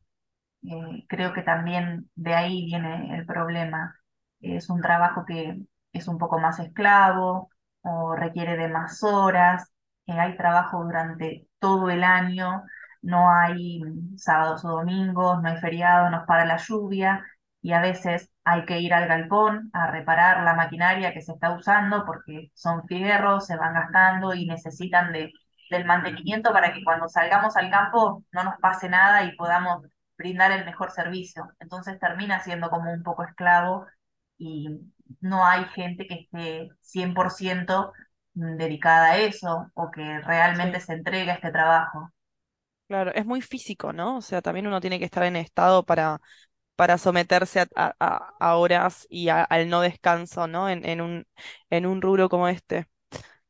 Eh, 0.64 1.06
creo 1.10 1.34
que 1.34 1.44
también 1.44 2.10
de 2.16 2.36
ahí 2.36 2.66
viene 2.66 3.16
el 3.18 3.26
problema. 3.28 3.96
Es 4.42 4.70
un 4.72 4.82
trabajo 4.82 5.26
que 5.26 5.60
es 5.94 6.08
un 6.10 6.18
poco 6.20 6.40
más 6.40 6.60
esclavo 6.60 7.50
o 7.84 8.16
requiere 8.18 8.58
de 8.58 8.70
más 8.70 9.04
horas. 9.04 9.72
eh, 10.08 10.14
hay 10.20 10.38
trabajo 10.38 10.84
durante 10.84 11.48
todo 11.60 11.90
el 11.92 12.04
año, 12.06 12.64
no 13.04 13.32
hay 13.32 13.82
mm, 13.84 14.18
sábados 14.18 14.66
o 14.66 14.70
domingos, 14.72 15.42
no 15.44 15.50
hay 15.50 15.58
feriado, 15.60 16.10
nos 16.12 16.26
para 16.28 16.46
la 16.46 16.58
lluvia 16.58 17.26
y 17.62 17.74
a 17.74 17.82
veces 17.82 18.31
hay 18.44 18.66
que 18.66 18.80
ir 18.80 18.94
al 18.94 19.08
galpón 19.08 19.70
a 19.74 19.88
reparar 19.92 20.44
la 20.44 20.56
maquinaria 20.56 21.14
que 21.14 21.22
se 21.22 21.34
está 21.34 21.52
usando 21.56 22.06
porque 22.06 22.52
son 22.56 22.86
fierros, 22.88 23.46
se 23.48 23.58
van 23.58 23.74
gastando 23.74 24.34
y 24.34 24.46
necesitan 24.48 25.12
de, 25.14 25.32
del 25.70 25.86
mantenimiento 25.86 26.52
para 26.54 26.74
que 26.74 26.84
cuando 26.84 27.08
salgamos 27.10 27.56
al 27.58 27.70
campo 27.70 28.24
no 28.32 28.44
nos 28.44 28.58
pase 28.60 28.90
nada 28.90 29.24
y 29.24 29.36
podamos 29.36 29.86
brindar 30.18 30.52
el 30.52 30.66
mejor 30.66 30.92
servicio. 30.92 31.50
Entonces 31.60 32.00
termina 32.00 32.40
siendo 32.42 32.70
como 32.70 32.92
un 32.94 33.04
poco 33.04 33.24
esclavo 33.24 33.86
y 34.38 34.70
no 35.20 35.46
hay 35.46 35.66
gente 35.66 36.08
que 36.08 36.16
esté 36.16 36.70
100% 36.82 37.94
dedicada 38.34 39.12
a 39.14 39.18
eso 39.18 39.70
o 39.74 39.92
que 39.92 40.20
realmente 40.22 40.80
Sí. 40.80 40.82
se 40.82 40.94
entregue 40.94 41.32
a 41.32 41.36
este 41.36 41.52
trabajo. 41.52 42.12
Claro, 42.88 43.12
es 43.14 43.26
muy 43.26 43.42
físico, 43.42 43.94
¿no? 43.94 44.18
O 44.18 44.22
sea, 44.22 44.42
también 44.42 44.68
uno 44.68 44.82
tiene 44.82 45.00
que 45.00 45.06
estar 45.06 45.24
en 45.24 45.38
estado 45.38 45.86
para, 45.86 46.20
para 46.82 46.98
someterse 46.98 47.60
a, 47.62 47.68
a- 47.76 47.96
a- 48.00 48.34
a 48.40 48.56
horas 48.58 49.06
y 49.12 49.30
a- 49.30 49.44
al 49.44 49.70
no 49.70 49.82
descanso, 49.82 50.48
¿no? 50.48 50.68
En, 50.68 50.84
en 50.90 51.00
un, 51.02 51.28
en 51.70 51.86
un 51.86 52.02
rubro 52.02 52.28
como 52.30 52.48
este. 52.48 52.88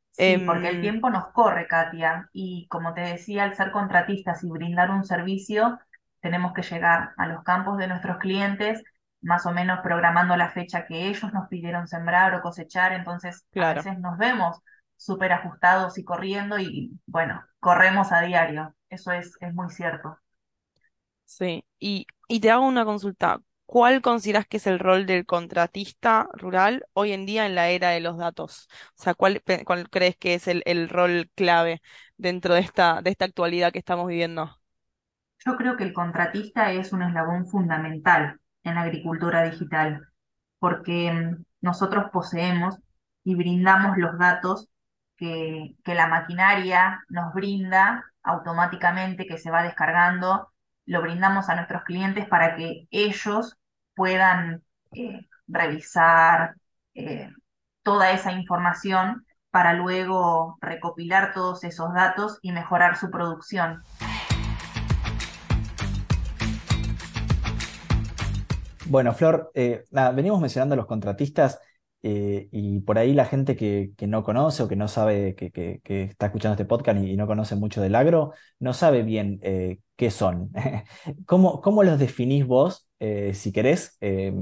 Sí, 0.09 0.37
porque 0.45 0.67
el 0.69 0.79
Em, 0.79 0.81
tiempo 0.81 1.09
nos 1.09 1.29
corre, 1.31 1.67
Katia, 1.67 2.29
y 2.33 2.67
como 2.67 2.93
te 2.93 3.01
decía, 3.01 3.43
al 3.45 3.55
ser 3.55 3.71
contratistas 3.71 4.43
y 4.43 4.49
brindar 4.49 4.91
un 4.91 5.05
servicio, 5.05 5.79
tenemos 6.19 6.53
que 6.53 6.63
llegar 6.63 7.13
a 7.17 7.27
los 7.27 7.43
campos 7.43 7.77
de 7.77 7.87
nuestros 7.87 8.17
clientes, 8.17 8.83
más 9.21 9.45
o 9.45 9.51
menos 9.51 9.79
programando 9.81 10.35
la 10.35 10.49
fecha 10.49 10.85
que 10.85 11.07
ellos 11.07 11.31
nos 11.33 11.47
pidieron 11.47 11.87
sembrar 11.87 12.35
o 12.35 12.41
cosechar, 12.41 12.91
entonces 12.93 13.45
a 13.57 13.67
veces 13.67 13.97
nos 13.99 14.17
vemos 14.17 14.59
súper 14.97 15.31
ajustados 15.31 15.97
y 15.97 16.03
corriendo 16.03 16.59
y 16.59 16.99
bueno, 17.07 17.43
corremos 17.59 18.11
a 18.11 18.21
diario, 18.21 18.75
eso 18.89 19.11
es, 19.13 19.37
es 19.39 19.53
muy 19.53 19.69
cierto. 19.69 20.19
Sí. 21.37 21.65
Y, 21.79 22.07
y 22.27 22.39
te 22.39 22.51
hago 22.51 22.65
una 22.67 22.85
consulta. 22.85 23.41
¿Cuál 23.65 24.01
consideras 24.01 24.47
que 24.47 24.57
es 24.57 24.67
el 24.67 24.79
rol 24.79 25.05
del 25.05 25.25
contratista 25.25 26.27
rural 26.33 26.85
hoy 26.93 27.13
en 27.13 27.25
día 27.25 27.45
en 27.45 27.55
la 27.55 27.69
era 27.69 27.89
de 27.91 28.01
los 28.01 28.17
datos? 28.17 28.67
O 28.99 29.01
sea, 29.03 29.13
¿cuál, 29.13 29.41
cuál 29.65 29.89
crees 29.89 30.17
que 30.17 30.33
es 30.33 30.47
el, 30.47 30.61
el 30.65 30.89
rol 30.89 31.31
clave 31.35 31.81
dentro 32.17 32.53
de 32.53 32.59
esta, 32.61 33.01
de 33.01 33.11
esta 33.11 33.25
actualidad 33.25 33.71
que 33.71 33.79
estamos 33.79 34.07
viviendo? 34.07 34.51
Yo 35.45 35.57
creo 35.57 35.75
que 35.77 35.83
el 35.83 35.93
contratista 35.93 36.71
es 36.71 36.93
un 36.93 37.01
eslabón 37.03 37.47
fundamental 37.47 38.39
en 38.63 38.75
la 38.75 38.81
agricultura 38.81 39.43
digital. 39.43 40.07
porque 40.59 41.13
mm, 41.13 41.45
nosotros 41.61 42.11
poseemos 42.13 42.77
y 43.25 43.35
brindamos 43.35 43.97
los 43.99 44.19
datos 44.19 44.69
que, 45.17 45.75
que 45.85 45.95
la 45.95 46.07
maquinaria 46.09 47.03
nos 47.09 47.33
brinda 47.35 48.05
automáticamente, 48.23 49.27
que 49.27 49.39
se 49.39 49.51
va 49.51 49.63
descargando, 49.63 50.50
lo 50.91 51.01
brindamos 51.01 51.47
a 51.47 51.55
nuestros 51.55 51.83
clientes 51.83 52.27
para 52.27 52.57
que 52.57 52.85
ellos 52.91 53.57
puedan 53.95 54.61
eh, 54.93 55.21
revisar 55.47 56.55
eh, 56.93 57.29
toda 57.81 58.11
esa 58.11 58.33
información 58.33 59.25
para 59.51 59.71
luego 59.71 60.57
recopilar 60.59 61.33
todos 61.33 61.63
esos 61.63 61.93
datos 61.93 62.39
y 62.41 62.51
mejorar 62.51 62.97
su 62.97 63.09
producción. 63.09 63.81
Bueno, 68.87 69.13
Flor, 69.13 69.49
eh, 69.53 69.85
venimos 70.13 70.41
mencionando 70.41 70.73
a 70.73 70.75
los 70.75 70.87
contratistas 70.87 71.61
eh, 72.03 72.49
y 72.51 72.79
por 72.81 72.97
ahí 72.97 73.13
la 73.13 73.25
gente 73.25 73.55
que, 73.55 73.91
que 73.97 74.07
no 74.07 74.23
conoce 74.23 74.63
o 74.63 74.67
que 74.67 74.75
no 74.75 74.87
sabe, 74.87 75.35
que, 75.35 75.51
que- 75.51 76.03
está 76.03 76.27
escuchando 76.27 76.53
este 76.53 76.65
podcast 76.65 76.99
y, 77.03 77.15
no 77.15 77.27
conoce 77.27 77.55
mucho 77.55 77.81
del 77.81 77.95
agro, 77.95 78.33
no 78.59 78.73
sabe 78.73 79.03
bien 79.03 79.39
eh, 79.43 79.79
qué 79.95 80.11
son. 80.11 80.51
¿Cómo, 81.25 81.61
cómo 81.61 81.83
los 81.83 81.99
definís 81.99 82.45
vos? 82.45 82.87
Eh, 82.99 83.33
si 83.33 83.51
querés, 83.51 83.97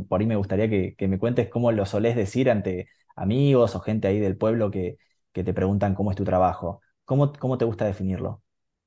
por 0.10 0.22
ahí 0.22 0.28
me 0.28 0.36
gustaría 0.36 0.70
que, 0.70 1.08
me 1.08 1.20
cuentes 1.20 1.50
cómo 1.50 1.72
lo 1.72 1.86
solés 1.86 2.16
decir 2.16 2.50
ante 2.50 2.90
amigos 3.16 3.76
o 3.76 3.80
gente 3.80 4.08
ahí 4.08 4.20
del 4.20 4.38
pueblo 4.38 4.72
que, 4.72 4.98
que 5.34 5.44
te 5.44 5.54
preguntan 5.54 5.96
cómo 5.96 6.12
es 6.12 6.18
tu 6.18 6.24
trabajo. 6.24 6.82
¿Cómo, 7.06 7.34
cómo 7.34 7.58
te 7.58 7.66
gusta 7.66 7.86
definirlo? 7.86 8.42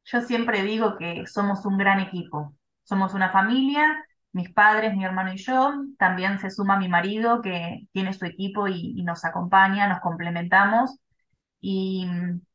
Yo 0.04 0.20
siempre 0.22 0.62
digo 0.62 0.96
que 0.98 1.26
somos 1.26 1.64
un 1.64 1.78
gran 1.78 2.00
equipo, 2.00 2.54
somos 2.82 3.14
una 3.14 3.30
familia, 3.30 4.04
mis 4.32 4.50
padres, 4.52 4.94
mi 4.96 5.04
hermano 5.04 5.32
y 5.32 5.36
yo, 5.38 5.72
también 5.98 6.38
se 6.40 6.50
suma 6.50 6.78
mi 6.78 6.88
marido 6.88 7.42
que 7.42 7.86
tiene 7.92 8.12
su 8.14 8.24
equipo 8.24 8.68
y, 8.68 8.94
y 8.96 9.02
nos 9.04 9.24
acompaña, 9.24 9.88
nos 9.88 10.00
complementamos 10.00 10.98
y 11.60 12.06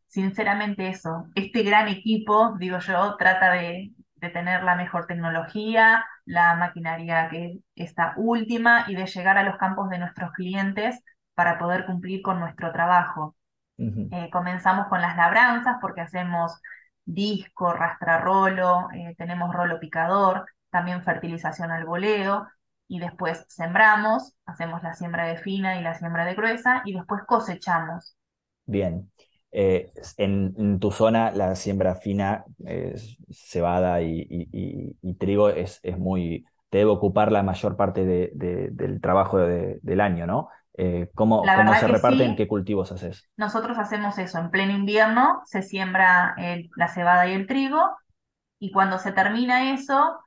sinceramente 0.08 0.90
eso, 0.90 1.28
este 1.36 1.64
gran 1.64 1.88
equipo, 1.88 2.56
digo 2.60 2.80
yo, 2.80 3.16
trata 3.18 3.52
de, 3.52 3.92
de 4.16 4.30
tener 4.30 4.64
la 4.64 4.76
mejor 4.76 5.08
tecnología, 5.08 6.06
la 6.26 6.56
maquinaria 6.56 7.30
que 7.30 7.60
está 7.76 8.14
última 8.18 8.86
y 8.88 8.96
de 8.96 9.06
llegar 9.06 9.38
a 9.38 9.44
los 9.44 9.58
campos 9.58 9.90
de 9.90 10.00
nuestros 10.00 10.32
clientes 10.34 11.02
para 11.36 11.58
poder 11.60 11.86
cumplir 11.86 12.22
con 12.22 12.40
nuestro 12.40 12.72
trabajo. 12.72 13.36
Ujú. 13.78 14.10
Eh, 14.12 14.30
comenzamos 14.32 14.88
con 14.88 15.02
las 15.02 15.16
labranzas 15.16 15.78
porque 15.82 16.02
hacemos 16.02 16.60
disco, 17.06 17.74
rastrarrolo, 17.74 18.90
eh, 18.94 19.16
tenemos 19.18 19.54
rolo 19.54 19.80
picador, 19.80 20.46
también 20.70 21.04
fertilización 21.04 21.72
al 21.72 21.86
boleo 21.86 22.48
y 22.88 23.00
después 23.00 23.46
sembramos, 23.50 24.36
hacemos 24.46 24.84
la 24.84 24.94
siembra 24.96 25.26
de 25.28 25.38
fina 25.38 25.80
y 25.80 25.84
la 25.84 25.96
siembra 25.96 26.26
de 26.26 26.36
gruesa 26.36 26.82
y 26.86 26.94
después 26.94 27.24
cosechamos. 27.28 28.16
Bien. 28.66 29.12
Eh, 29.52 29.92
en, 30.18 30.54
en 30.58 30.80
tu 30.80 30.92
zona 30.92 31.32
la 31.32 31.56
siembra 31.56 31.96
fina, 31.96 32.46
eh, 32.66 32.96
cebada 33.32 34.02
y, 34.02 34.20
y- 34.30 34.50
y- 34.52 34.98
y 35.02 35.14
trigo 35.16 35.50
es, 35.50 35.80
es 35.84 35.98
muy, 35.98 36.46
te 36.70 36.80
debe 36.80 36.92
ocupar 36.92 37.32
la 37.32 37.44
mayor 37.44 37.78
parte 37.78 38.06
de- 38.06 38.32
de- 38.36 38.70
del 38.72 39.00
trabajo 39.02 39.38
de- 39.40 39.80
del 39.82 40.02
año, 40.02 40.28
¿no? 40.28 40.50
Eh, 40.78 41.10
¿cómo, 41.16 41.54
cómo 41.54 41.76
se 41.76 41.88
reparten? 41.88 42.36
sí, 42.36 42.36
¿Qué 42.36 42.48
cultivos 42.48 42.92
haces? 42.92 43.30
nosotros 43.38 43.78
hacemos 43.80 44.18
eso, 44.20 44.40
en 44.40 44.52
pleno 44.52 44.74
invierno 44.74 45.42
se 45.46 45.64
siembra 45.64 46.36
el- 46.38 46.70
la 46.78 46.88
cebada 46.90 47.28
y 47.28 47.34
el 47.34 47.48
trigo 47.48 47.82
Y 48.60 48.72
cuando 48.72 49.00
se 49.00 49.12
termina 49.14 49.74
eso, 49.74 50.20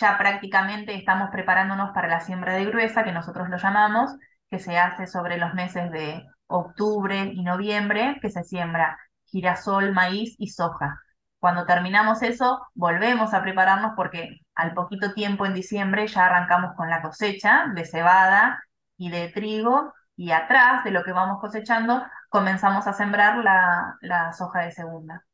ya 0.00 0.18
prácticamente 0.18 0.94
estamos 0.94 1.30
preparándonos 1.30 1.92
para 1.92 2.08
la 2.08 2.20
siembra 2.20 2.54
de 2.54 2.64
gruesa, 2.64 3.04
que 3.04 3.12
nosotros 3.12 3.48
lo 3.48 3.58
llamamos, 3.58 4.10
que 4.50 4.58
se 4.58 4.78
hace 4.78 5.06
sobre 5.06 5.36
los 5.36 5.54
meses 5.54 5.90
de 5.90 6.24
octubre 6.46 7.30
y 7.32 7.42
noviembre, 7.42 8.18
que 8.20 8.30
se 8.30 8.44
siembra 8.44 8.98
girasol, 9.26 9.92
maíz 9.92 10.34
y 10.38 10.48
soja. 10.48 11.00
Cuando 11.38 11.66
terminamos 11.66 12.22
eso, 12.22 12.60
volvemos 12.74 13.34
a 13.34 13.42
prepararnos 13.42 13.92
porque 13.96 14.40
al 14.54 14.74
poquito 14.74 15.12
tiempo 15.12 15.44
en 15.46 15.54
diciembre 15.54 16.06
ya 16.06 16.26
arrancamos 16.26 16.74
con 16.76 16.88
la 16.88 17.02
cosecha 17.02 17.66
de 17.74 17.84
cebada 17.84 18.62
y 18.96 19.10
de 19.10 19.28
trigo, 19.28 19.92
y 20.14 20.30
atrás 20.30 20.84
de 20.84 20.90
lo 20.90 21.02
que 21.02 21.12
vamos 21.12 21.40
cosechando, 21.40 22.02
comenzamos 22.28 22.86
a 22.86 22.92
sembrar 22.92 23.38
la, 23.38 23.96
la 24.02 24.32
soja 24.32 24.60
de 24.60 24.70
segunda. 24.70 25.24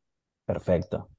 Perfecto. 0.47 1.11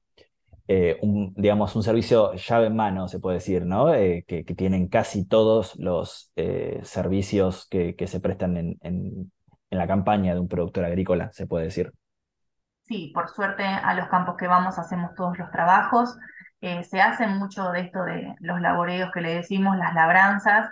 Eh, 0.72 0.98
un, 1.02 1.34
digamos, 1.36 1.74
un 1.74 1.82
servicio 1.82 2.32
llave 2.34 2.66
en 2.68 2.76
mano, 2.76 3.08
se 3.08 3.18
puede 3.18 3.38
decir, 3.38 3.66
¿no? 3.66 3.92
Eh, 3.92 4.24
que, 4.28 4.44
tienen 4.44 4.86
casi 4.86 5.26
todos 5.26 5.74
los 5.80 6.30
eh, 6.36 6.78
servicios 6.84 7.66
que, 7.68 7.96
se 8.06 8.20
prestan 8.20 8.56
en, 8.56 8.78
en- 8.82 9.32
en 9.70 9.78
la 9.78 9.88
campaña 9.88 10.32
de 10.32 10.38
un 10.40 10.46
productor 10.46 10.84
agrícola, 10.84 11.30
se 11.32 11.48
puede 11.48 11.64
decir. 11.64 11.92
Sí, 12.82 13.10
por 13.12 13.28
suerte 13.30 13.64
a 13.64 13.94
los 13.94 14.08
campos 14.08 14.36
que 14.36 14.46
vamos 14.46 14.78
hacemos 14.78 15.12
todos 15.16 15.36
los 15.38 15.50
trabajos. 15.50 16.16
Eh, 16.60 16.84
se 16.84 17.00
hace 17.00 17.26
mucho 17.26 17.70
de 17.72 17.80
esto 17.80 18.04
de 18.04 18.34
los 18.38 18.60
laboreos 18.60 19.10
que 19.12 19.22
le 19.22 19.34
decimos, 19.34 19.76
las 19.76 19.92
labranzas, 19.94 20.70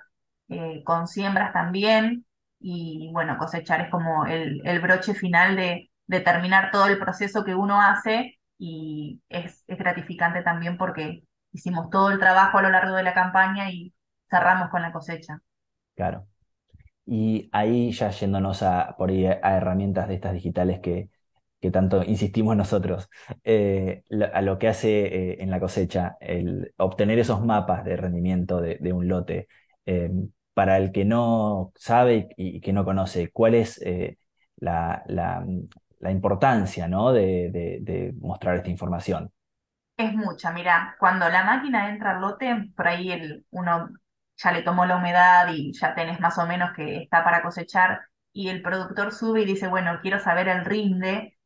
con 0.85 1.09
siembras 1.09 1.53
también. 1.53 2.25
Y 2.61 3.11
bueno, 3.13 3.37
cosechar 3.37 3.81
es 3.81 3.91
como 3.91 4.27
el, 4.27 4.61
el 4.65 4.81
broche 4.81 5.15
final 5.15 5.57
de, 5.57 5.91
de 6.07 6.21
terminar 6.21 6.71
todo 6.71 6.87
el 6.87 6.99
proceso 6.99 7.45
que 7.45 7.55
uno 7.57 7.81
hace 7.83 8.38
y 8.59 9.23
es, 9.29 9.65
gratificante 9.69 10.43
también 10.43 10.77
porque 10.77 11.25
hicimos 11.53 11.91
todo 11.91 12.11
el 12.11 12.19
trabajo 12.19 12.59
a 12.59 12.63
lo 12.63 12.71
largo 12.71 12.97
de 12.97 13.03
la 13.05 13.15
campaña 13.15 13.71
y 13.71 13.95
cerramos 14.29 14.71
con 14.71 14.83
la 14.83 14.93
cosecha. 14.93 15.41
Claro. 15.95 16.27
Y 17.07 17.49
ahí 17.53 17.93
ya 17.93 18.11
yéndonos 18.11 18.63
a, 18.63 18.95
por 18.99 19.11
ahí 19.11 19.27
a 19.27 19.41
herramientas 19.57 20.09
de 20.09 20.15
estas 20.15 20.35
digitales 20.35 20.81
que, 20.81 21.09
que 21.61 21.71
tanto 21.71 22.03
insistimos 22.05 22.57
nosotros, 22.57 23.09
eh, 23.45 24.03
a 24.35 24.43
lo 24.43 24.59
que 24.59 24.69
hace 24.69 25.07
eh, 25.33 25.37
en 25.43 25.51
la 25.51 25.61
cosecha, 25.61 26.17
el 26.21 26.73
obtener 26.77 27.19
esos 27.19 27.45
mapas 27.45 27.85
de 27.85 27.97
rendimiento 27.97 28.61
de, 28.61 28.93
un 28.93 29.09
lote. 29.09 29.49
eh, 29.87 30.11
para 30.55 30.77
el 30.79 30.93
que 30.93 31.05
no 31.05 31.73
sabe 31.77 32.29
y, 32.37 32.61
que 32.61 32.73
no 32.73 32.85
conoce, 32.85 33.31
¿cuál 33.31 33.55
es 33.55 33.81
la- 34.57 35.05
la 36.01 36.11
importancia, 36.11 36.89
¿no? 36.89 37.13
de, 37.13 37.51
de- 37.51 37.79
de 37.83 38.13
mostrar 38.21 38.57
esta 38.57 38.71
información? 38.71 39.33
Es 39.97 40.15
mucha, 40.15 40.53
mira, 40.53 40.97
cuando 41.01 41.29
la 41.29 41.43
máquina 41.45 41.91
entra 41.91 42.13
al 42.13 42.21
lote, 42.21 42.71
por 42.77 42.87
ahí 42.87 43.11
el, 43.11 43.45
uno 43.51 43.89
ya 44.37 44.53
le 44.53 44.63
tomó 44.63 44.87
la 44.87 44.97
humedad 44.97 45.49
y 45.53 45.73
ya 45.73 45.95
tenés 45.95 46.21
más 46.21 46.39
o 46.39 46.47
menos 46.47 46.71
que 46.77 47.03
está 47.03 47.25
para 47.25 47.43
cosechar 47.43 48.03
y 48.33 48.49
el 48.49 48.63
productor 48.63 49.13
sube 49.13 49.43
y 49.43 49.45
dice, 49.45 49.67
bueno, 49.69 49.99
quiero 50.01 50.21
saber 50.21 50.49
el 50.49 50.65
rinde, 50.65 51.37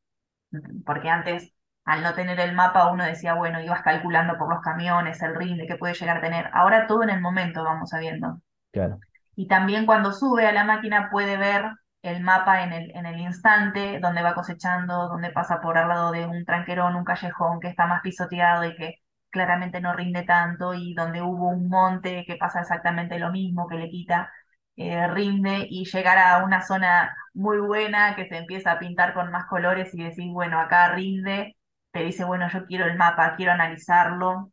porque 0.86 1.08
antes 1.10 1.52
al 1.84 2.02
no 2.02 2.14
tener 2.14 2.40
el 2.40 2.54
mapa 2.54 2.92
uno 2.92 3.04
decía, 3.04 3.34
bueno, 3.34 3.60
ibas 3.62 3.82
calculando 3.82 4.38
por 4.38 4.48
los 4.54 4.62
camiones 4.62 5.22
el 5.22 5.34
rinde 5.36 5.66
que 5.66 5.76
puede 5.76 5.94
llegar 5.94 6.18
a 6.18 6.20
tener. 6.20 6.50
Ahora 6.54 6.86
todo 6.86 7.02
en 7.04 7.10
el 7.10 7.20
momento 7.20 7.64
vamos 7.64 7.90
sabiendo. 7.90 8.40
Claro. 8.70 9.02
Y 9.36 9.46
también 9.48 9.86
cuando 9.86 10.12
sube 10.12 10.46
a 10.46 10.52
la 10.52 10.64
máquina 10.64 11.08
puede 11.10 11.36
ver 11.36 11.70
el 12.02 12.20
mapa 12.22 12.64
en 12.64 12.72
el, 12.72 12.90
en 12.96 13.06
el 13.06 13.20
instante, 13.20 13.98
donde 14.00 14.22
va 14.22 14.34
cosechando, 14.34 15.08
donde 15.08 15.30
pasa 15.30 15.60
por 15.60 15.78
al 15.78 15.88
lado 15.88 16.12
de 16.12 16.26
un 16.26 16.44
tranquerón, 16.44 16.96
un 16.96 17.04
callejón 17.04 17.60
que 17.60 17.68
está 17.68 17.86
más 17.86 18.02
pisoteado 18.02 18.64
y 18.64 18.74
que 18.76 18.96
claramente 19.30 19.80
no 19.80 19.92
rinde 19.94 20.24
tanto, 20.24 20.74
y 20.74 20.94
donde 20.94 21.22
hubo 21.22 21.48
un 21.48 21.68
monte 21.68 22.24
que 22.26 22.36
pasa 22.36 22.60
exactamente 22.60 23.18
lo 23.18 23.30
mismo, 23.32 23.68
que 23.68 23.76
le 23.76 23.88
quita, 23.90 24.30
eh, 24.76 25.06
rinde, 25.08 25.66
y 25.70 25.84
llegar 25.86 26.18
a 26.18 26.44
una 26.44 26.62
zona 26.62 27.14
muy 27.34 27.58
buena 27.58 28.14
que 28.16 28.28
se 28.28 28.36
empieza 28.36 28.72
a 28.72 28.78
pintar 28.78 29.14
con 29.14 29.30
más 29.30 29.46
colores 29.46 29.94
y 29.94 30.02
decir, 30.02 30.30
bueno, 30.32 30.60
acá 30.60 30.92
rinde, 30.94 31.56
te 31.92 32.00
dice, 32.04 32.24
bueno, 32.24 32.48
yo 32.50 32.66
quiero 32.66 32.86
el 32.86 32.96
mapa, 32.96 33.36
quiero 33.36 33.52
analizarlo 33.52 34.52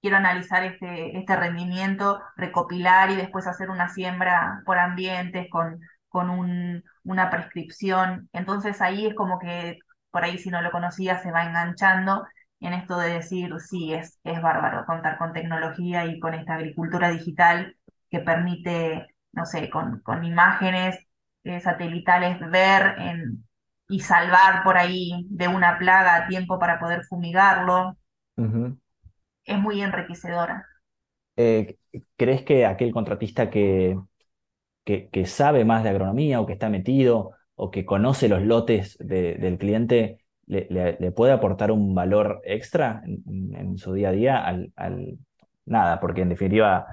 quiero 0.00 0.16
analizar 0.16 0.64
este, 0.64 1.16
este 1.16 1.36
rendimiento, 1.36 2.20
recopilar 2.36 3.10
y 3.10 3.16
después 3.16 3.46
hacer 3.46 3.70
una 3.70 3.88
siembra 3.88 4.62
por 4.66 4.78
ambientes 4.78 5.48
con, 5.50 5.80
con 6.12 6.30
un- 6.30 6.84
una 7.04 7.30
prescripción. 7.30 8.30
Entonces 8.34 8.80
ahí 8.82 9.06
es 9.06 9.14
como 9.16 9.38
que 9.40 9.78
por 10.12 10.24
ahí 10.24 10.38
si 10.38 10.50
no 10.50 10.62
lo 10.62 10.70
conocía 10.72 11.18
se 11.20 11.32
va 11.32 11.44
enganchando 11.44 12.26
en 12.60 12.74
esto 12.74 12.98
de 12.98 13.14
decir, 13.14 13.50
sí, 13.60 13.92
es, 13.94 14.20
es 14.24 14.40
bárbaro 14.42 14.84
contar 14.86 15.18
con 15.18 15.32
tecnología 15.34 16.06
y 16.06 16.20
con 16.20 16.34
esta 16.34 16.54
agricultura 16.54 17.10
digital 17.10 17.76
que 18.10 18.20
permite, 18.20 19.08
no 19.32 19.46
sé, 19.46 19.70
con, 19.70 20.00
con 20.02 20.24
imágenes 20.24 20.98
eh, 21.44 21.60
satelitales 21.60 22.38
ver 22.50 22.96
en, 23.00 23.44
y 23.88 24.00
salvar 24.00 24.62
por 24.64 24.78
ahí 24.78 25.26
de 25.30 25.48
una 25.48 25.78
plaga 25.78 26.16
a 26.16 26.28
tiempo 26.28 26.58
para 26.58 26.78
poder 26.80 27.04
fumigarlo. 27.04 27.96
Es 29.44 29.56
muy 29.56 29.80
enriquecedora. 29.82 30.66
Eh, 31.36 31.78
¿crees 32.16 32.42
que 32.44 32.66
aquel 32.66 32.92
contratista 32.92 33.50
que 33.50 33.98
que, 34.84 35.26
sabe 35.26 35.64
más 35.64 35.84
de 35.84 35.90
agronomía 35.90 36.40
o 36.40 36.46
que 36.46 36.52
está 36.54 36.68
metido 36.68 37.32
o 37.54 37.70
que 37.70 37.84
conoce 37.84 38.28
los 38.28 38.42
lotes 38.42 38.96
de- 38.98 39.34
del 39.36 39.58
cliente, 39.58 40.24
le, 40.46 41.12
puede 41.12 41.32
aportar 41.32 41.70
un 41.70 41.94
valor 41.94 42.40
extra 42.44 43.02
en, 43.04 43.78
su 43.78 43.92
día 43.94 44.10
a 44.10 44.12
día 44.12 44.44
al, 44.44 45.18
nada, 45.64 46.00
porque 46.00 46.22
en 46.22 46.28
definitiva 46.30 46.86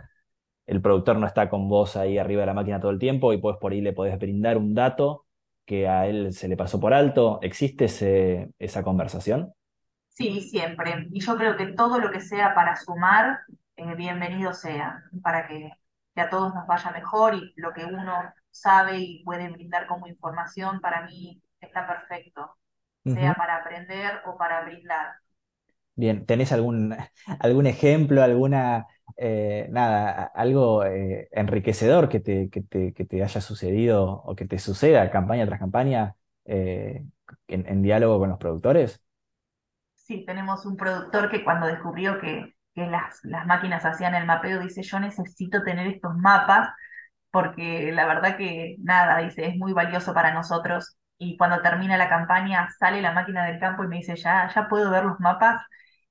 el 0.66 0.82
productor 0.82 1.18
no 1.18 1.26
está 1.26 1.50
con 1.50 1.68
vos 1.68 1.96
ahí 1.96 2.18
arriba 2.18 2.42
de 2.42 2.48
la 2.48 2.54
máquina 2.54 2.80
todo 2.80 2.92
el 2.92 3.00
tiempo 3.00 3.34
y 3.34 3.38
pues 3.38 3.58
por 3.60 3.72
ahí 3.72 3.82
le 3.82 3.94
podés 3.94 4.18
brindar 4.20 4.58
un 4.58 4.76
dato 4.76 5.26
que 5.66 5.88
a 5.88 6.08
él 6.08 6.34
se 6.34 6.48
le 6.48 6.58
pasó 6.58 6.80
por 6.80 6.94
alto. 6.94 7.40
¿Existe 7.42 8.52
esa 8.60 8.84
conversación? 8.84 9.54
Sí, 10.10 10.42
siempre. 10.42 11.08
Y 11.12 11.22
yo 11.22 11.38
creo 11.38 11.56
que 11.58 11.68
todo 11.68 12.00
lo 12.00 12.12
que 12.12 12.22
sea 12.22 12.54
para 12.54 12.76
sumar, 12.76 13.40
eh, 13.78 13.96
bienvenido 13.96 14.54
sea, 14.54 15.04
para 15.24 15.48
que, 15.48 15.72
que 16.20 16.26
a 16.26 16.30
todos 16.30 16.54
nos 16.54 16.68
vaya 16.68 16.92
mejor 16.92 17.34
y 17.34 17.54
lo 17.56 17.72
que 17.72 17.86
uno 17.86 18.12
sabe 18.52 18.98
y 19.00 19.24
puede 19.24 19.48
brindar 19.50 19.88
como 19.88 20.06
información, 20.06 20.82
para 20.82 21.04
mí 21.06 21.42
está 21.62 21.88
perfecto, 21.88 22.58
sea 23.06 23.36
para 23.36 23.56
aprender 23.56 24.20
o 24.26 24.38
para 24.38 24.66
brindar. 24.66 25.14
Bien, 25.96 26.26
¿tenés 26.26 26.52
algún, 26.52 26.94
algún 27.40 27.68
ejemplo, 27.68 28.22
alguna, 28.22 28.88
eh, 29.16 29.68
nada, 29.72 30.24
algo 30.36 30.84
eh, 30.84 31.30
enriquecedor 31.32 32.10
que 32.10 32.20
te, 32.20 32.50
que 32.50 32.62
te, 32.64 32.94
que 32.94 33.06
te 33.06 33.24
haya 33.24 33.40
sucedido 33.40 34.22
o 34.26 34.36
que 34.36 34.46
te 34.46 34.60
suceda 34.60 35.10
campaña 35.12 35.46
tras 35.46 35.60
campaña 35.60 36.16
eh, 36.44 37.06
en, 37.48 37.66
en 37.66 37.82
diálogo 37.82 38.20
con 38.20 38.30
los 38.30 38.40
productores? 38.40 39.02
Sí, 39.96 40.26
tenemos 40.26 40.66
un 40.66 40.76
productor 40.76 41.30
que 41.30 41.44
cuando 41.44 41.68
descubrió 41.68 42.20
que, 42.20 42.56
que 42.80 42.88
las, 42.92 43.20
las 43.24 43.46
máquinas 43.46 43.86
hacían 43.86 44.16
el 44.16 44.26
mapeo, 44.26 44.60
dice, 44.62 44.84
yo 44.84 45.00
necesito 45.00 45.64
tener 45.64 45.88
estos 45.88 46.16
mapas 46.18 46.70
porque 47.32 47.92
la 47.94 48.06
verdad 48.08 48.38
que 48.38 48.76
nada, 48.80 49.20
dice, 49.20 49.46
es 49.48 49.58
muy 49.58 49.74
valioso 49.74 50.14
para 50.14 50.34
nosotros. 50.34 50.98
Y 51.18 51.38
cuando 51.38 51.62
termina 51.62 51.98
la 51.98 52.10
campaña, 52.10 52.70
sale 52.80 53.02
la 53.02 53.14
máquina 53.14 53.46
del 53.46 53.60
campo 53.60 53.84
y 53.84 53.88
me 53.88 53.98
dice, 53.98 54.16
ya, 54.16 54.50
ya 54.54 54.68
puedo 54.70 54.90
ver 54.92 55.06
los 55.06 55.20
mapas. 55.20 55.62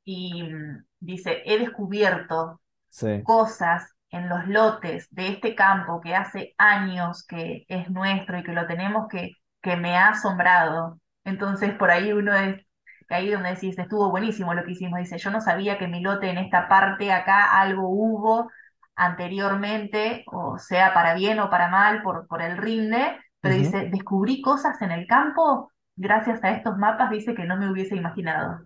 Y 0.05 0.43
mm, 0.45 0.85
dice, 1.01 1.43
he 1.47 1.59
descubierto 1.59 2.61
Sí, 2.91 3.23
cosas 3.23 3.93
en 4.11 4.29
los 4.29 4.47
lotes 4.49 5.09
de 5.11 5.29
este 5.29 5.55
campo 5.55 6.01
que 6.01 6.15
hace 6.15 6.55
años 6.59 7.25
que 7.27 7.65
es 7.69 7.91
nuestro 7.91 8.39
y 8.39 8.43
que 8.45 8.53
lo 8.53 8.67
tenemos 8.67 9.09
que, 9.09 9.33
que 9.63 9.77
me 9.77 9.97
ha 9.97 10.11
asombrado. 10.11 11.01
Entonces, 11.25 11.75
por 11.75 11.91
ahí 11.91 12.13
uno 12.13 12.35
es, 12.35 12.65
ahí 13.15 13.31
donde 13.31 13.51
decís, 13.51 13.79
estuvo 13.79 14.11
buenísimo 14.11 14.55
lo 14.55 14.65
que 14.65 14.73
hicimos. 14.73 14.99
Dice, 15.01 15.19
yo 15.19 15.31
no 15.31 15.41
sabía 15.41 15.79
que 15.79 15.89
mi 15.89 16.01
lote 16.01 16.31
en 16.31 16.39
esta 16.39 16.69
parte 16.69 17.13
acá 17.13 17.61
algo 17.61 17.89
hubo 17.89 18.51
anteriormente, 18.97 20.25
o 20.33 20.59
sea, 20.59 20.93
para 20.95 21.15
bien 21.15 21.39
o 21.41 21.51
para 21.51 21.69
mal, 21.69 22.03
por, 22.03 22.27
por 22.27 22.43
el 22.43 22.57
rinde, 22.57 23.17
pero 23.41 23.55
dice, 23.55 23.89
descubrí 23.91 24.41
cosas 24.43 24.81
en 24.83 24.91
el 24.93 25.07
campo 25.07 25.73
gracias 25.97 26.43
a 26.45 26.51
estos 26.51 26.77
mapas, 26.79 27.11
dice 27.11 27.35
que 27.35 27.45
no 27.45 27.57
me 27.57 27.71
hubiese 27.71 27.97
imaginado. 27.97 28.61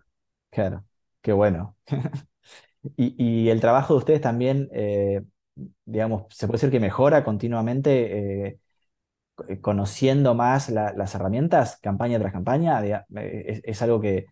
Claro, 0.51 0.85
qué 1.21 1.33
bueno. 1.33 1.77
Y, 2.97 3.15
y 3.19 3.51
el 3.51 3.61
trabajo 3.61 3.95
de 3.95 3.99
ustedes 3.99 4.21
también, 4.23 4.69
eh, 4.73 5.23
digamos, 5.87 6.25
se 6.35 6.47
puede 6.49 6.57
decir 6.59 6.71
que 6.71 6.81
mejora 6.81 7.25
continuamente. 7.25 8.49
eh, 8.49 8.61
conociendo 9.61 10.35
más 10.35 10.69
la- 10.69 10.93
las 10.93 11.15
herramientas, 11.15 11.79
campaña 11.81 12.19
tras 12.19 12.33
campaña, 12.33 12.85
eh, 12.85 13.61
es, 13.65 13.83
algo 13.83 14.01
que, 14.01 14.27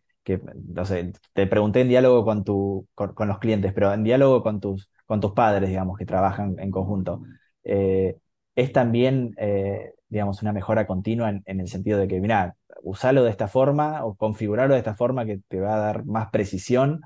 te 1.32 1.46
pregunté 1.46 1.80
en 1.80 1.88
diálogo 1.88 2.24
con, 2.24 2.44
tu, 2.44 2.86
con, 2.94 3.28
los 3.28 3.38
clientes, 3.38 3.72
pero 3.72 3.92
en 3.92 4.04
diálogo 4.04 4.42
con 4.42 4.60
tus, 4.60 4.90
con 5.06 5.20
tus 5.20 5.32
padres, 5.32 5.68
digamos, 5.68 5.98
que 5.98 6.06
trabajan 6.06 6.56
en 6.58 6.70
conjunto. 6.70 7.22
Eh, 7.64 8.16
es 8.54 8.72
también, 8.72 9.34
eh, 9.38 9.94
digamos, 10.08 10.42
una 10.42 10.52
mejora 10.52 10.86
continua 10.86 11.30
en, 11.30 11.60
el 11.60 11.68
sentido 11.68 11.98
de 11.98 12.06
que, 12.06 12.20
mira, 12.20 12.56
usalo 12.82 13.24
de 13.24 13.30
esta 13.30 13.48
forma 13.48 14.04
o 14.04 14.14
configurarlo 14.14 14.74
de 14.74 14.80
esta 14.80 14.94
forma 14.94 15.24
que 15.24 15.40
te 15.48 15.60
va 15.60 15.74
a 15.74 15.78
dar 15.78 16.04
más 16.04 16.30
precisión. 16.30 17.00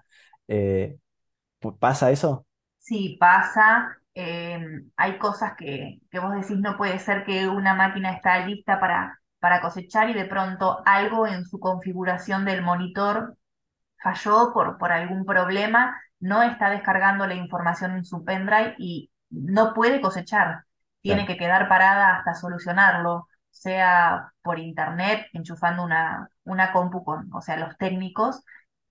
Eh, 0.49 0.99
¿pasa 1.79 2.11
eso? 2.11 2.47
Sí, 2.77 3.17
pasa. 3.19 3.99
Eh, 4.15 4.61
hay 4.97 5.19
cosas 5.19 5.55
que, 5.57 6.01
que 6.11 6.19
vos 6.19 6.33
decís, 6.35 6.59
no 6.59 6.77
puede 6.77 6.99
ser 6.99 7.25
que 7.25 7.49
una 7.49 7.75
máquina 7.75 8.13
está 8.13 8.47
lista 8.47 8.81
para, 8.81 9.21
para 9.41 9.61
cosechar 9.61 10.11
y 10.11 10.15
de 10.15 10.25
pronto 10.27 10.83
algo 10.87 11.27
en 11.27 11.45
su 11.47 11.59
configuración 11.61 12.45
del 12.45 12.63
monitor 12.63 13.37
falló 14.03 14.53
por, 14.53 14.79
por 14.79 14.93
algún 14.93 15.25
problema, 15.25 16.01
no 16.21 16.43
está 16.43 16.71
descargando 16.71 17.27
la 17.27 17.35
información 17.35 17.93
en 17.93 18.05
su 18.05 18.25
pendrive 18.25 18.75
y 18.79 19.11
no 19.31 19.75
puede 19.75 20.01
cosechar. 20.01 20.65
Tiene 21.03 21.27
Claro, 21.27 21.27
que 21.27 21.37
quedar 21.37 21.69
parada 21.69 22.19
hasta 22.19 22.35
solucionarlo, 22.35 23.29
sea 23.51 24.33
por 24.43 24.59
internet, 24.59 25.27
enchufando 25.33 25.85
una, 25.85 26.29
una 26.45 26.73
compu 26.73 27.05
con, 27.05 27.33
o 27.35 27.41
sea, 27.43 27.57
los 27.57 27.77
técnicos, 27.79 28.43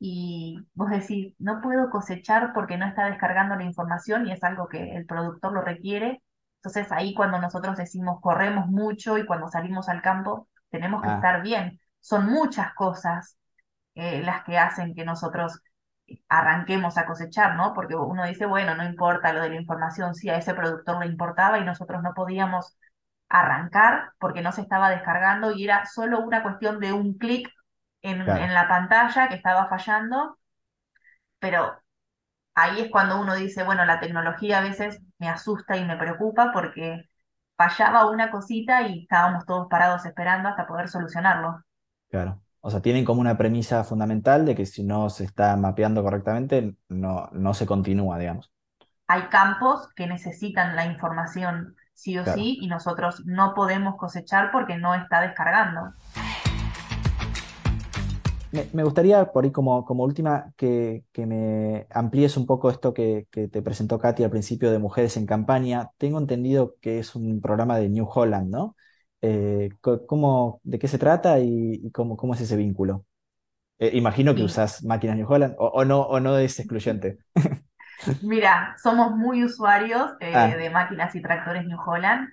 y 0.05 0.57
vos 0.73 0.89
decís, 0.91 1.33
no 1.39 1.61
puedo 1.61 1.89
cosechar 1.89 2.53
porque 2.53 2.77
no 2.77 2.85
está 2.87 3.05
descargando 3.05 3.55
la 3.55 3.63
información 3.63 4.27
y 4.27 4.33
es 4.33 4.43
algo 4.43 4.67
que 4.67 4.95
el 4.97 5.05
productor 5.05 5.53
lo 5.53 5.61
requiere. 5.61 6.21
Entonces 6.57 6.91
ahí 6.91 7.13
cuando 7.13 7.39
nosotros 7.39 7.77
decimos 7.77 8.19
corremos 8.21 8.67
mucho 8.67 9.17
y 9.17 9.25
cuando 9.25 9.47
salimos 9.49 9.89
al 9.89 10.01
campo 10.01 10.49
tenemos 10.71 11.03
que 11.03 11.09
Ah, 11.09 11.11
estar 11.11 11.41
bien. 11.43 11.79
Son 12.01 12.25
muchas 12.27 12.73
cosas 12.75 13.37
eh, 13.95 14.21
las 14.23 14.43
que 14.45 14.57
hacen 14.57 14.95
que 14.95 15.05
nosotros 15.05 15.61
arranquemos 16.29 16.97
a 16.97 17.05
cosechar, 17.05 17.55
¿no? 17.55 17.73
Porque 17.73 17.95
uno 17.95 18.25
dice, 18.25 18.45
bueno, 18.45 18.75
no 18.75 18.83
importa 18.85 19.33
lo 19.33 19.41
de 19.41 19.49
la 19.49 19.55
información, 19.55 20.15
sí, 20.15 20.29
a 20.29 20.37
ese 20.37 20.53
productor 20.53 20.99
le 20.99 21.07
importaba 21.11 21.59
y 21.59 21.63
nosotros 21.65 22.01
no 22.03 22.13
podíamos 22.13 22.77
arrancar 23.29 24.11
porque 24.19 24.41
no 24.41 24.51
se 24.51 24.61
estaba 24.61 24.89
descargando 24.91 25.51
y 25.51 25.63
era 25.65 25.85
solo 25.85 26.19
una 26.21 26.43
cuestión 26.43 26.79
de 26.79 26.93
un 26.93 27.17
clic 27.17 27.49
en, 28.03 28.25
la 28.53 28.67
pantalla 28.67 29.29
que 29.29 29.35
estaba 29.35 29.67
fallando, 29.67 30.37
pero 31.39 31.73
ahí 32.55 32.81
es 32.81 32.91
cuando 32.91 33.19
uno 33.19 33.35
dice, 33.35 33.63
bueno, 33.63 33.85
la 33.85 33.99
tecnología 33.99 34.59
a 34.59 34.61
veces 34.61 35.01
me 35.17 35.29
asusta 35.29 35.77
y 35.77 35.85
me 35.85 35.97
preocupa 35.97 36.51
porque 36.53 37.09
fallaba 37.57 38.09
una 38.09 38.29
cosita 38.31 38.83
y 38.83 39.03
estábamos 39.03 39.45
todos 39.45 39.67
parados 39.69 40.05
esperando 40.05 40.49
hasta 40.49 40.67
poder 40.67 40.89
solucionarlo. 40.89 41.63
claro. 42.09 42.39
O 42.65 42.71
sea, 42.71 42.81
tienen 42.81 43.03
como 43.03 43.19
una 43.19 43.37
premisa 43.37 43.83
fundamental 43.83 44.45
de 44.45 44.55
que 44.55 44.65
si 44.65 44.85
no 44.85 45.09
se 45.09 45.25
está 45.25 45.57
mapeando 45.57 46.01
correctamente, 46.01 46.77
no, 46.87 47.27
no 47.33 47.53
se 47.53 47.65
continúa, 47.65 48.17
digamos. 48.17 48.53
Hay 49.07 49.23
campos 49.23 49.89
que 49.97 50.07
necesitan 50.07 50.73
la 50.73 50.85
información 50.85 51.75
sí 51.93 52.17
o 52.17 52.23
Claro. 52.23 52.39
sí 52.39 52.57
y 52.61 52.67
nosotros 52.67 53.23
no 53.25 53.53
podemos 53.53 53.95
cosechar 53.97 54.51
porque 54.51 54.77
no 54.77 54.95
está 54.95 55.19
descargando. 55.19 55.93
Me, 58.53 58.69
me 58.73 58.83
gustaría, 58.83 59.31
por 59.31 59.43
ahí 59.45 59.51
como, 59.51 59.83
como 59.83 60.03
última, 60.03 60.53
que, 60.57 61.05
que 61.11 61.25
me 61.25 61.87
amplíes 61.89 62.37
un 62.37 62.45
poco 62.45 62.69
esto 62.69 62.93
que, 62.93 63.27
que 63.31 63.47
te 63.47 63.63
presentó 63.63 63.97
Katy 63.99 64.23
al 64.23 64.29
principio 64.29 64.71
de 64.71 64.77
Mujeres 64.79 65.17
en 65.17 65.25
Campaña. 65.25 65.89
Tengo 65.97 66.19
entendido 66.19 66.75
que 66.79 66.99
es 66.99 67.15
un 67.15 67.41
programa 67.41 67.79
de 67.79 67.89
New 67.89 68.07
Holland, 68.13 68.51
¿no? 68.51 68.75
Eh, 69.23 69.69
¿cómo, 70.07 70.61
de 70.63 70.77
qué 70.77 70.87
se 70.87 70.99
trata 70.99 71.39
y, 71.39 71.81
y 71.83 71.91
cómo, 71.91 72.15
cómo 72.15 72.35
es 72.35 72.41
ese 72.41 72.55
vínculo? 72.57 73.05
Eh, 73.79 73.91
imagino 73.95 74.35
que 74.35 74.43
usas 74.43 74.83
máquinas 74.83 75.17
New 75.17 75.27
Holland, 75.31 75.55
o, 75.59 75.67
o 75.67 75.85
no, 75.85 76.01
o 76.01 76.19
no 76.21 76.37
es 76.39 76.59
excluyente. 76.59 77.19
Mira, 78.19 78.75
somos 78.81 79.11
muy 79.15 79.43
usuarios 79.43 80.11
eh, 80.21 80.27
Ah, 80.31 80.57
de 80.57 80.69
máquinas 80.69 81.13
y 81.15 81.21
tractores 81.21 81.65
New 81.65 81.77
Holland. 81.85 82.29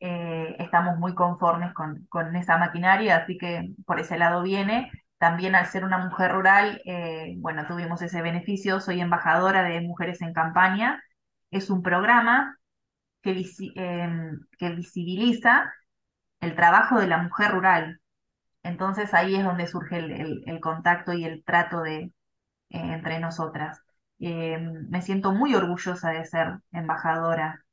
Eh, 0.00 0.56
estamos 0.58 0.98
muy 0.98 1.14
conformes 1.14 1.72
con, 1.74 2.06
con 2.08 2.34
esa 2.36 2.58
maquinaria, 2.58 3.16
así 3.18 3.38
que 3.38 3.72
por 3.86 3.98
ese 4.00 4.18
lado 4.18 4.42
viene. 4.42 4.90
También 5.22 5.54
al 5.54 5.66
ser 5.68 5.84
una 5.84 5.98
mujer 5.98 6.32
rural, 6.32 6.82
eh, 6.84 7.34
bueno, 7.38 7.66
tuvimos 7.68 8.02
ese 8.02 8.22
beneficio. 8.22 8.80
Soy 8.80 9.00
embajadora 9.00 9.62
de 9.62 9.80
Mujeres 9.82 10.20
en 10.22 10.32
Campaña. 10.34 11.02
Es 11.52 11.70
un 11.70 11.82
programa 11.82 12.58
que, 13.22 13.34
visi- 13.34 13.72
em, 13.76 14.40
que 14.58 14.70
visibiliza 14.70 15.72
el 16.40 16.56
trabajo 16.56 17.00
de 17.00 17.08
la 17.08 17.18
mujer 17.18 17.52
rural. 17.52 18.00
Entonces 18.64 19.14
ahí 19.14 19.36
es 19.36 19.44
donde 19.44 19.66
surge 19.68 19.98
el, 19.98 20.12
el- 20.12 20.42
el 20.46 20.60
contacto 20.60 21.12
y 21.14 21.24
el 21.24 21.44
trato 21.44 21.82
de, 21.82 21.96
eh, 21.98 22.12
entre 22.70 23.20
nosotras. 23.20 23.82
Eh, 24.20 24.58
me 24.90 25.02
siento 25.02 25.32
muy 25.32 25.54
orgullosa 25.54 26.10
de 26.10 26.24
ser 26.26 26.58
embajadora 26.72 27.64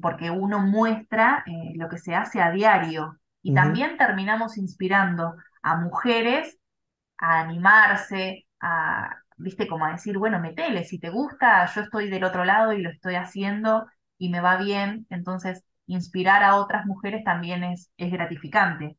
porque 0.00 0.30
uno 0.30 0.60
muestra 0.60 1.44
eh, 1.46 1.72
lo 1.76 1.88
que 1.88 1.98
se 1.98 2.14
hace 2.14 2.40
a 2.42 2.50
diario 2.50 3.18
y 3.42 3.52
también 3.54 3.96
terminamos 3.98 4.58
inspirando 4.58 5.34
a 5.62 5.76
mujeres 5.76 6.58
a 7.18 7.40
animarse, 7.40 8.46
a, 8.60 9.10
viste, 9.36 9.66
como 9.68 9.84
a 9.86 9.92
decir, 9.92 10.18
bueno, 10.18 10.40
metele, 10.40 10.84
si 10.84 10.98
te 10.98 11.10
gusta, 11.10 11.66
yo 11.74 11.82
estoy 11.82 12.08
del 12.10 12.24
otro 12.24 12.44
lado 12.44 12.72
y 12.72 12.82
lo 12.82 12.90
estoy 12.90 13.14
haciendo 13.16 13.86
y 14.18 14.30
me 14.30 14.40
va 14.40 14.56
bien, 14.58 15.06
entonces 15.10 15.64
inspirar 15.86 16.42
a 16.42 16.56
otras 16.56 16.86
mujeres 16.86 17.24
también 17.24 17.64
es, 17.64 17.90
es 17.96 18.10
gratificante. 18.12 18.96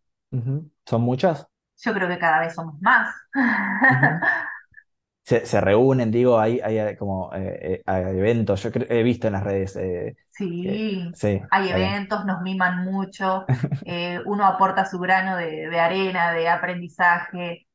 ¿Son 0.85 1.01
muchas? 1.01 1.47
Yo 1.83 1.93
creo 1.93 2.07
que 2.09 2.19
cada 2.19 2.39
vez 2.41 2.55
somos 2.55 2.79
más. 2.81 3.13
Se, 5.23 5.45
se 5.45 5.59
reúnen, 5.59 6.09
digo, 6.09 6.39
hay, 6.39 6.59
hay 6.61 6.77
eh, 6.79 6.95
como 6.97 7.33
eh, 7.33 7.59
eh, 7.61 7.81
hay 7.85 8.03
eventos, 8.17 8.63
yo 8.63 8.69
he 8.89 9.03
visto 9.03 9.27
en 9.27 9.33
las 9.33 9.43
redes 9.43 9.75
eh, 9.75 10.15
Sí, 10.29 11.11
sí, 11.13 11.41
hay 11.49 11.69
eventos, 11.69 12.25
nos 12.25 12.41
miman 12.41 12.85
mucho, 12.85 13.45
uno 14.25 14.45
aporta 14.45 14.85
su 14.85 14.99
grano 14.99 15.35
de, 15.37 15.67
de 15.69 15.79
arena, 15.79 16.31
de 16.33 16.47
aprendizaje, 16.49 17.66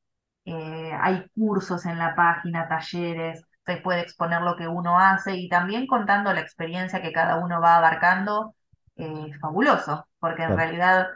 eh, 0.45 0.93
hay 1.01 1.27
cursos 1.37 1.87
en 1.87 1.99
la 1.99 2.15
página, 2.17 2.69
talleres, 2.69 3.45
se 3.67 3.77
puede 3.79 4.01
exponer 4.01 4.43
lo 4.43 4.57
que 4.57 4.69
uno 4.69 4.99
hace 4.99 5.37
y 5.37 5.49
también 5.49 5.87
contando 5.87 6.33
la 6.33 6.41
experiencia 6.41 7.03
que 7.03 7.13
cada 7.13 7.37
uno 7.39 7.61
va 7.61 7.77
abarcando, 7.77 8.55
eh, 8.97 9.33
fabuloso, 9.41 10.07
porque 10.19 10.43
en 10.45 10.55
claro. 10.55 10.57
realidad 10.57 11.09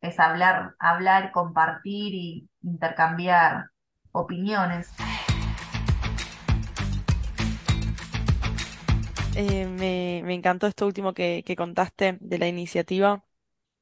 es 0.00 0.18
hablar, 0.20 0.74
hablar, 0.80 1.32
compartir 1.32 2.14
y 2.14 2.50
intercambiar 2.62 3.66
opiniones. 4.12 4.90
Eh, 9.34 9.66
me, 9.66 10.22
me 10.24 10.34
encantó 10.34 10.66
esto 10.66 10.86
último 10.86 11.14
que, 11.14 11.42
que 11.46 11.54
contaste 11.56 12.18
de 12.20 12.38
la 12.38 12.48
iniciativa. 12.48 13.24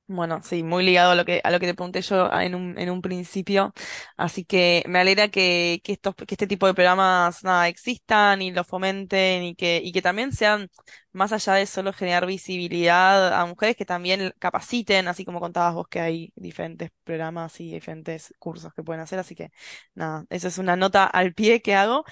Bueno, 0.09 0.41
sí, 0.45 0.63
muy 0.63 0.85
ligado 0.85 1.11
a 1.11 1.15
lo 1.17 1.25
que, 1.25 1.41
a 1.43 1.51
lo 1.51 1.59
que 1.59 1.67
te 1.67 1.75
pregunté 1.75 2.01
yo 2.01 2.31
en 2.33 2.55
un, 2.55 2.79
en 2.79 2.91
un 2.91 3.03
principio. 3.03 3.73
Así 4.17 4.45
que 4.45 4.85
me 4.87 5.01
alegra 5.01 5.27
que, 5.29 5.81
que 5.83 5.93
estos, 5.95 6.15
que 6.15 6.27
este 6.35 6.47
tipo 6.47 6.69
de 6.69 6.75
programas, 6.75 7.43
nada, 7.43 7.67
existan 7.67 8.41
y 8.41 8.53
los 8.53 8.69
fomenten 8.69 9.43
y 9.43 9.57
que, 9.57 9.81
y 9.83 9.91
que 9.91 10.03
también 10.03 10.31
sean, 10.33 10.69
más 11.13 11.33
allá 11.33 11.55
de 11.55 11.67
solo 11.67 11.93
generar 11.93 12.25
visibilidad 12.25 13.35
a 13.35 13.47
mujeres, 13.47 13.75
que 13.75 13.85
también 13.85 14.33
capaciten, 14.39 15.09
así 15.09 15.25
como 15.25 15.41
contabas 15.41 15.75
vos 15.75 15.89
que 15.89 15.99
hay 16.01 16.33
diferentes 16.37 16.91
programas 17.03 17.59
y 17.61 17.73
diferentes 17.73 18.33
cursos 18.39 18.73
que 18.75 18.85
pueden 18.85 19.01
hacer. 19.03 19.19
Así 19.19 19.35
que, 19.35 19.51
nada, 19.97 20.25
eso 20.31 20.47
es 20.47 20.59
una 20.59 20.77
nota 20.77 21.05
al 21.07 21.35
pie 21.35 21.63
que 21.63 21.75
hago. 21.75 22.05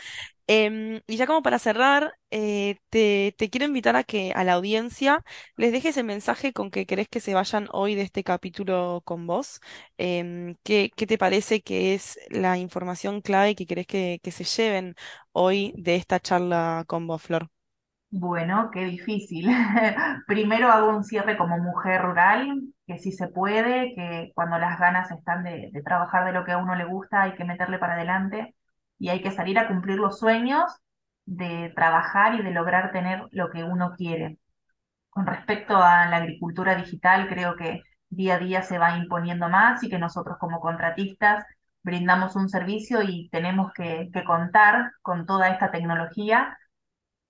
Em, 0.46 1.00
y 1.06 1.16
ya 1.16 1.26
como 1.26 1.42
para 1.42 1.58
cerrar, 1.58 2.12
eh, 2.30 2.76
te, 2.90 3.34
te 3.38 3.48
quiero 3.50 3.64
invitar 3.66 3.96
a 3.96 4.04
que 4.04 4.32
a 4.34 4.44
la 4.44 4.52
audiencia 4.54 5.24
les 5.56 5.72
dejes 5.72 5.96
el 5.96 6.04
mensaje 6.04 6.52
con 6.52 6.70
que 6.70 6.84
querés 6.86 7.08
que 7.08 7.20
se 7.20 7.32
vayan 7.34 7.66
hoy 7.72 7.94
de 7.94 8.02
este 8.02 8.24
capítulo 8.24 9.00
con 9.06 9.26
vos. 9.26 9.60
Em, 9.96 10.56
¿qué, 10.62 10.90
qué 10.96 11.06
te 11.06 11.16
parece 11.18 11.62
que 11.62 11.94
es 11.94 12.18
la 12.30 12.58
información 12.58 13.22
clave 13.22 13.54
que 13.54 13.66
querés 13.66 13.86
que, 13.86 14.20
que 14.22 14.30
se 14.32 14.44
lleven 14.44 14.94
hoy 15.32 15.72
de 15.78 15.96
esta 15.96 16.20
charla 16.20 16.84
con 16.86 17.06
vos, 17.06 17.22
Flor? 17.22 17.48
Bueno, 18.16 18.70
qué 18.72 18.84
difícil. 18.84 19.48
Primero 20.28 20.68
hago 20.70 20.90
un 20.96 21.02
cierre 21.04 21.36
como 21.36 21.58
mujer 21.58 22.00
rural, 22.02 22.62
que 22.86 22.98
sí 22.98 23.10
se 23.12 23.26
puede, 23.28 23.92
que 23.96 24.30
cuando 24.36 24.58
las 24.58 24.78
ganas 24.78 25.10
están 25.10 25.42
de, 25.42 25.70
de 25.72 25.82
trabajar 25.82 26.24
de 26.24 26.32
lo 26.32 26.44
que 26.44 26.52
a 26.52 26.58
uno 26.58 26.76
le 26.76 26.84
gusta, 26.84 27.22
hay 27.22 27.34
que 27.34 27.44
meterle 27.44 27.78
para 27.78 27.94
adelante 27.94 28.54
y 28.98 29.08
hay 29.08 29.22
que 29.22 29.30
salir 29.30 29.58
a 29.58 29.68
cumplir 29.68 29.98
los 29.98 30.18
sueños 30.18 30.64
de 31.26 31.72
trabajar 31.74 32.34
y 32.34 32.42
de 32.42 32.50
lograr 32.50 32.92
tener 32.92 33.22
lo 33.32 33.50
que 33.50 33.64
uno 33.64 33.94
quiere. 33.96 34.38
Con 35.10 35.26
respecto 35.26 35.76
a 35.76 36.06
la 36.06 36.18
agricultura 36.18 36.74
digital, 36.76 37.28
creo 37.28 37.56
que 37.56 37.82
día 38.08 38.36
a 38.36 38.38
día 38.38 38.62
se 38.62 38.78
va 38.78 38.96
imponiendo 38.96 39.48
más 39.48 39.82
y 39.82 39.90
que 39.90 39.98
nosotros 39.98 40.36
como 40.38 40.60
contratistas 40.60 41.44
brindamos 41.84 42.34
un 42.36 42.48
servicio 42.48 43.02
y 43.02 43.28
tenemos 43.30 43.72
que, 43.74 44.10
contar 44.26 44.92
con 45.02 45.26
toda 45.26 45.50
esta 45.50 45.70
tecnología 45.70 46.58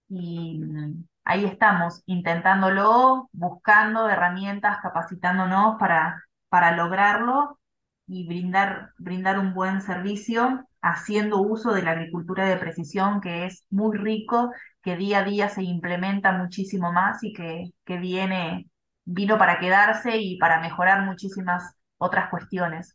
y 0.09 0.61
mm, 0.64 1.05
ahí 1.24 1.44
estamos, 1.44 2.03
intentándolo, 2.07 3.29
buscando 3.33 4.09
herramientas, 4.09 4.79
capacitándonos 4.83 5.77
para, 5.79 6.22
para 6.48 6.72
lograrlo 6.72 7.59
y 8.07 8.27
brindar, 8.27 8.92
brindar 8.98 9.38
un 9.38 9.55
buen 9.55 9.81
servicio, 9.83 10.66
haciendo 10.85 11.40
uso 11.40 11.73
de 11.73 11.83
la 11.83 11.92
agricultura 11.92 12.47
de 12.47 12.59
precisión, 12.59 13.23
que 13.23 13.47
es 13.47 13.64
muy 13.70 13.97
rico, 13.97 14.53
que 14.83 14.97
día 14.97 15.20
a 15.20 15.25
día 15.25 15.49
se 15.49 15.62
implementa 15.62 16.33
muchísimo 16.33 16.92
más 16.92 17.25
y 17.25 17.33
que, 17.33 17.70
que 17.87 17.97
viene, 17.97 18.68
vino 19.07 19.38
para 19.38 19.59
quedarse 19.59 20.18
y 20.18 20.37
para 20.37 20.61
mejorar 20.61 21.07
muchísimas 21.07 21.75
otras 21.97 22.29
cuestiones. 22.29 22.94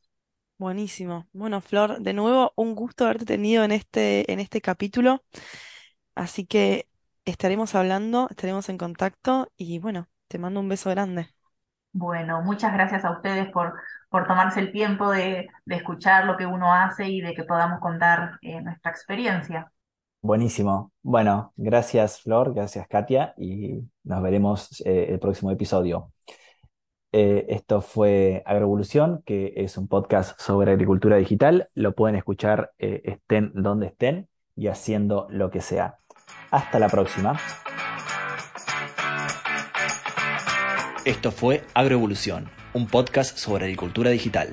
Buenísimo. 0.59 1.27
Bueno, 1.33 1.61
Flor, 1.61 1.99
de 1.99 2.13
nuevo, 2.13 2.53
un 2.55 2.75
gusto 2.75 3.05
haberte 3.05 3.25
tenido 3.25 3.63
en 3.63 3.71
este, 3.71 4.31
en 4.31 4.39
este 4.39 4.61
capítulo. 4.61 5.23
Así 6.13 6.45
que 6.45 6.87
estaremos 7.25 7.73
hablando, 7.73 8.27
estaremos 8.29 8.69
en 8.69 8.77
contacto 8.77 9.51
y 9.57 9.79
bueno, 9.79 10.09
te 10.27 10.37
mando 10.37 10.59
un 10.59 10.69
beso 10.69 10.91
grande. 10.91 11.27
Bueno, 11.91 12.43
muchas 12.43 12.71
gracias 12.71 13.03
a 13.03 13.11
ustedes 13.11 13.51
por, 13.51 13.73
por 14.09 14.27
tomarse 14.27 14.59
el 14.59 14.71
tiempo 14.71 15.11
de, 15.11 15.47
de 15.65 15.75
escuchar 15.75 16.25
lo 16.25 16.37
que 16.37 16.45
uno 16.45 16.73
hace 16.73 17.07
y 17.07 17.21
de 17.21 17.33
que 17.33 17.43
podamos 17.43 17.79
contar 17.79 18.39
eh, 18.41 18.61
nuestra 18.61 18.91
experiencia. 18.91 19.71
Buenísimo. 20.21 20.91
Bueno, 21.01 21.53
gracias 21.55 22.21
Flor, 22.21 22.53
gracias 22.53 22.87
Katia 22.87 23.33
y 23.37 23.79
nos 24.03 24.21
veremos 24.21 24.81
eh, 24.85 25.07
el 25.09 25.19
próximo 25.19 25.51
episodio. 25.51 26.11
Eh, 27.11 27.45
esto 27.49 27.81
fue 27.81 28.43
Agroevolución, 28.45 29.23
que 29.25 29.53
es 29.55 29.77
un 29.77 29.87
podcast 29.87 30.39
sobre 30.39 30.71
agricultura 30.71 31.17
digital. 31.17 31.69
Lo 31.73 31.95
pueden 31.95 32.15
escuchar 32.15 32.71
eh, 32.77 33.01
estén 33.05 33.51
donde 33.55 33.87
estén 33.87 34.27
y 34.55 34.67
haciendo 34.67 35.27
lo 35.29 35.49
que 35.49 35.61
sea. 35.61 35.97
Hasta 36.51 36.79
la 36.79 36.89
próxima. 36.89 37.39
Esto 41.05 41.31
fue 41.31 41.63
Agroevolución, 41.73 42.49
un 42.73 42.87
podcast 42.87 43.37
sobre 43.37 43.65
agricultura 43.65 44.09
digital. 44.11 44.49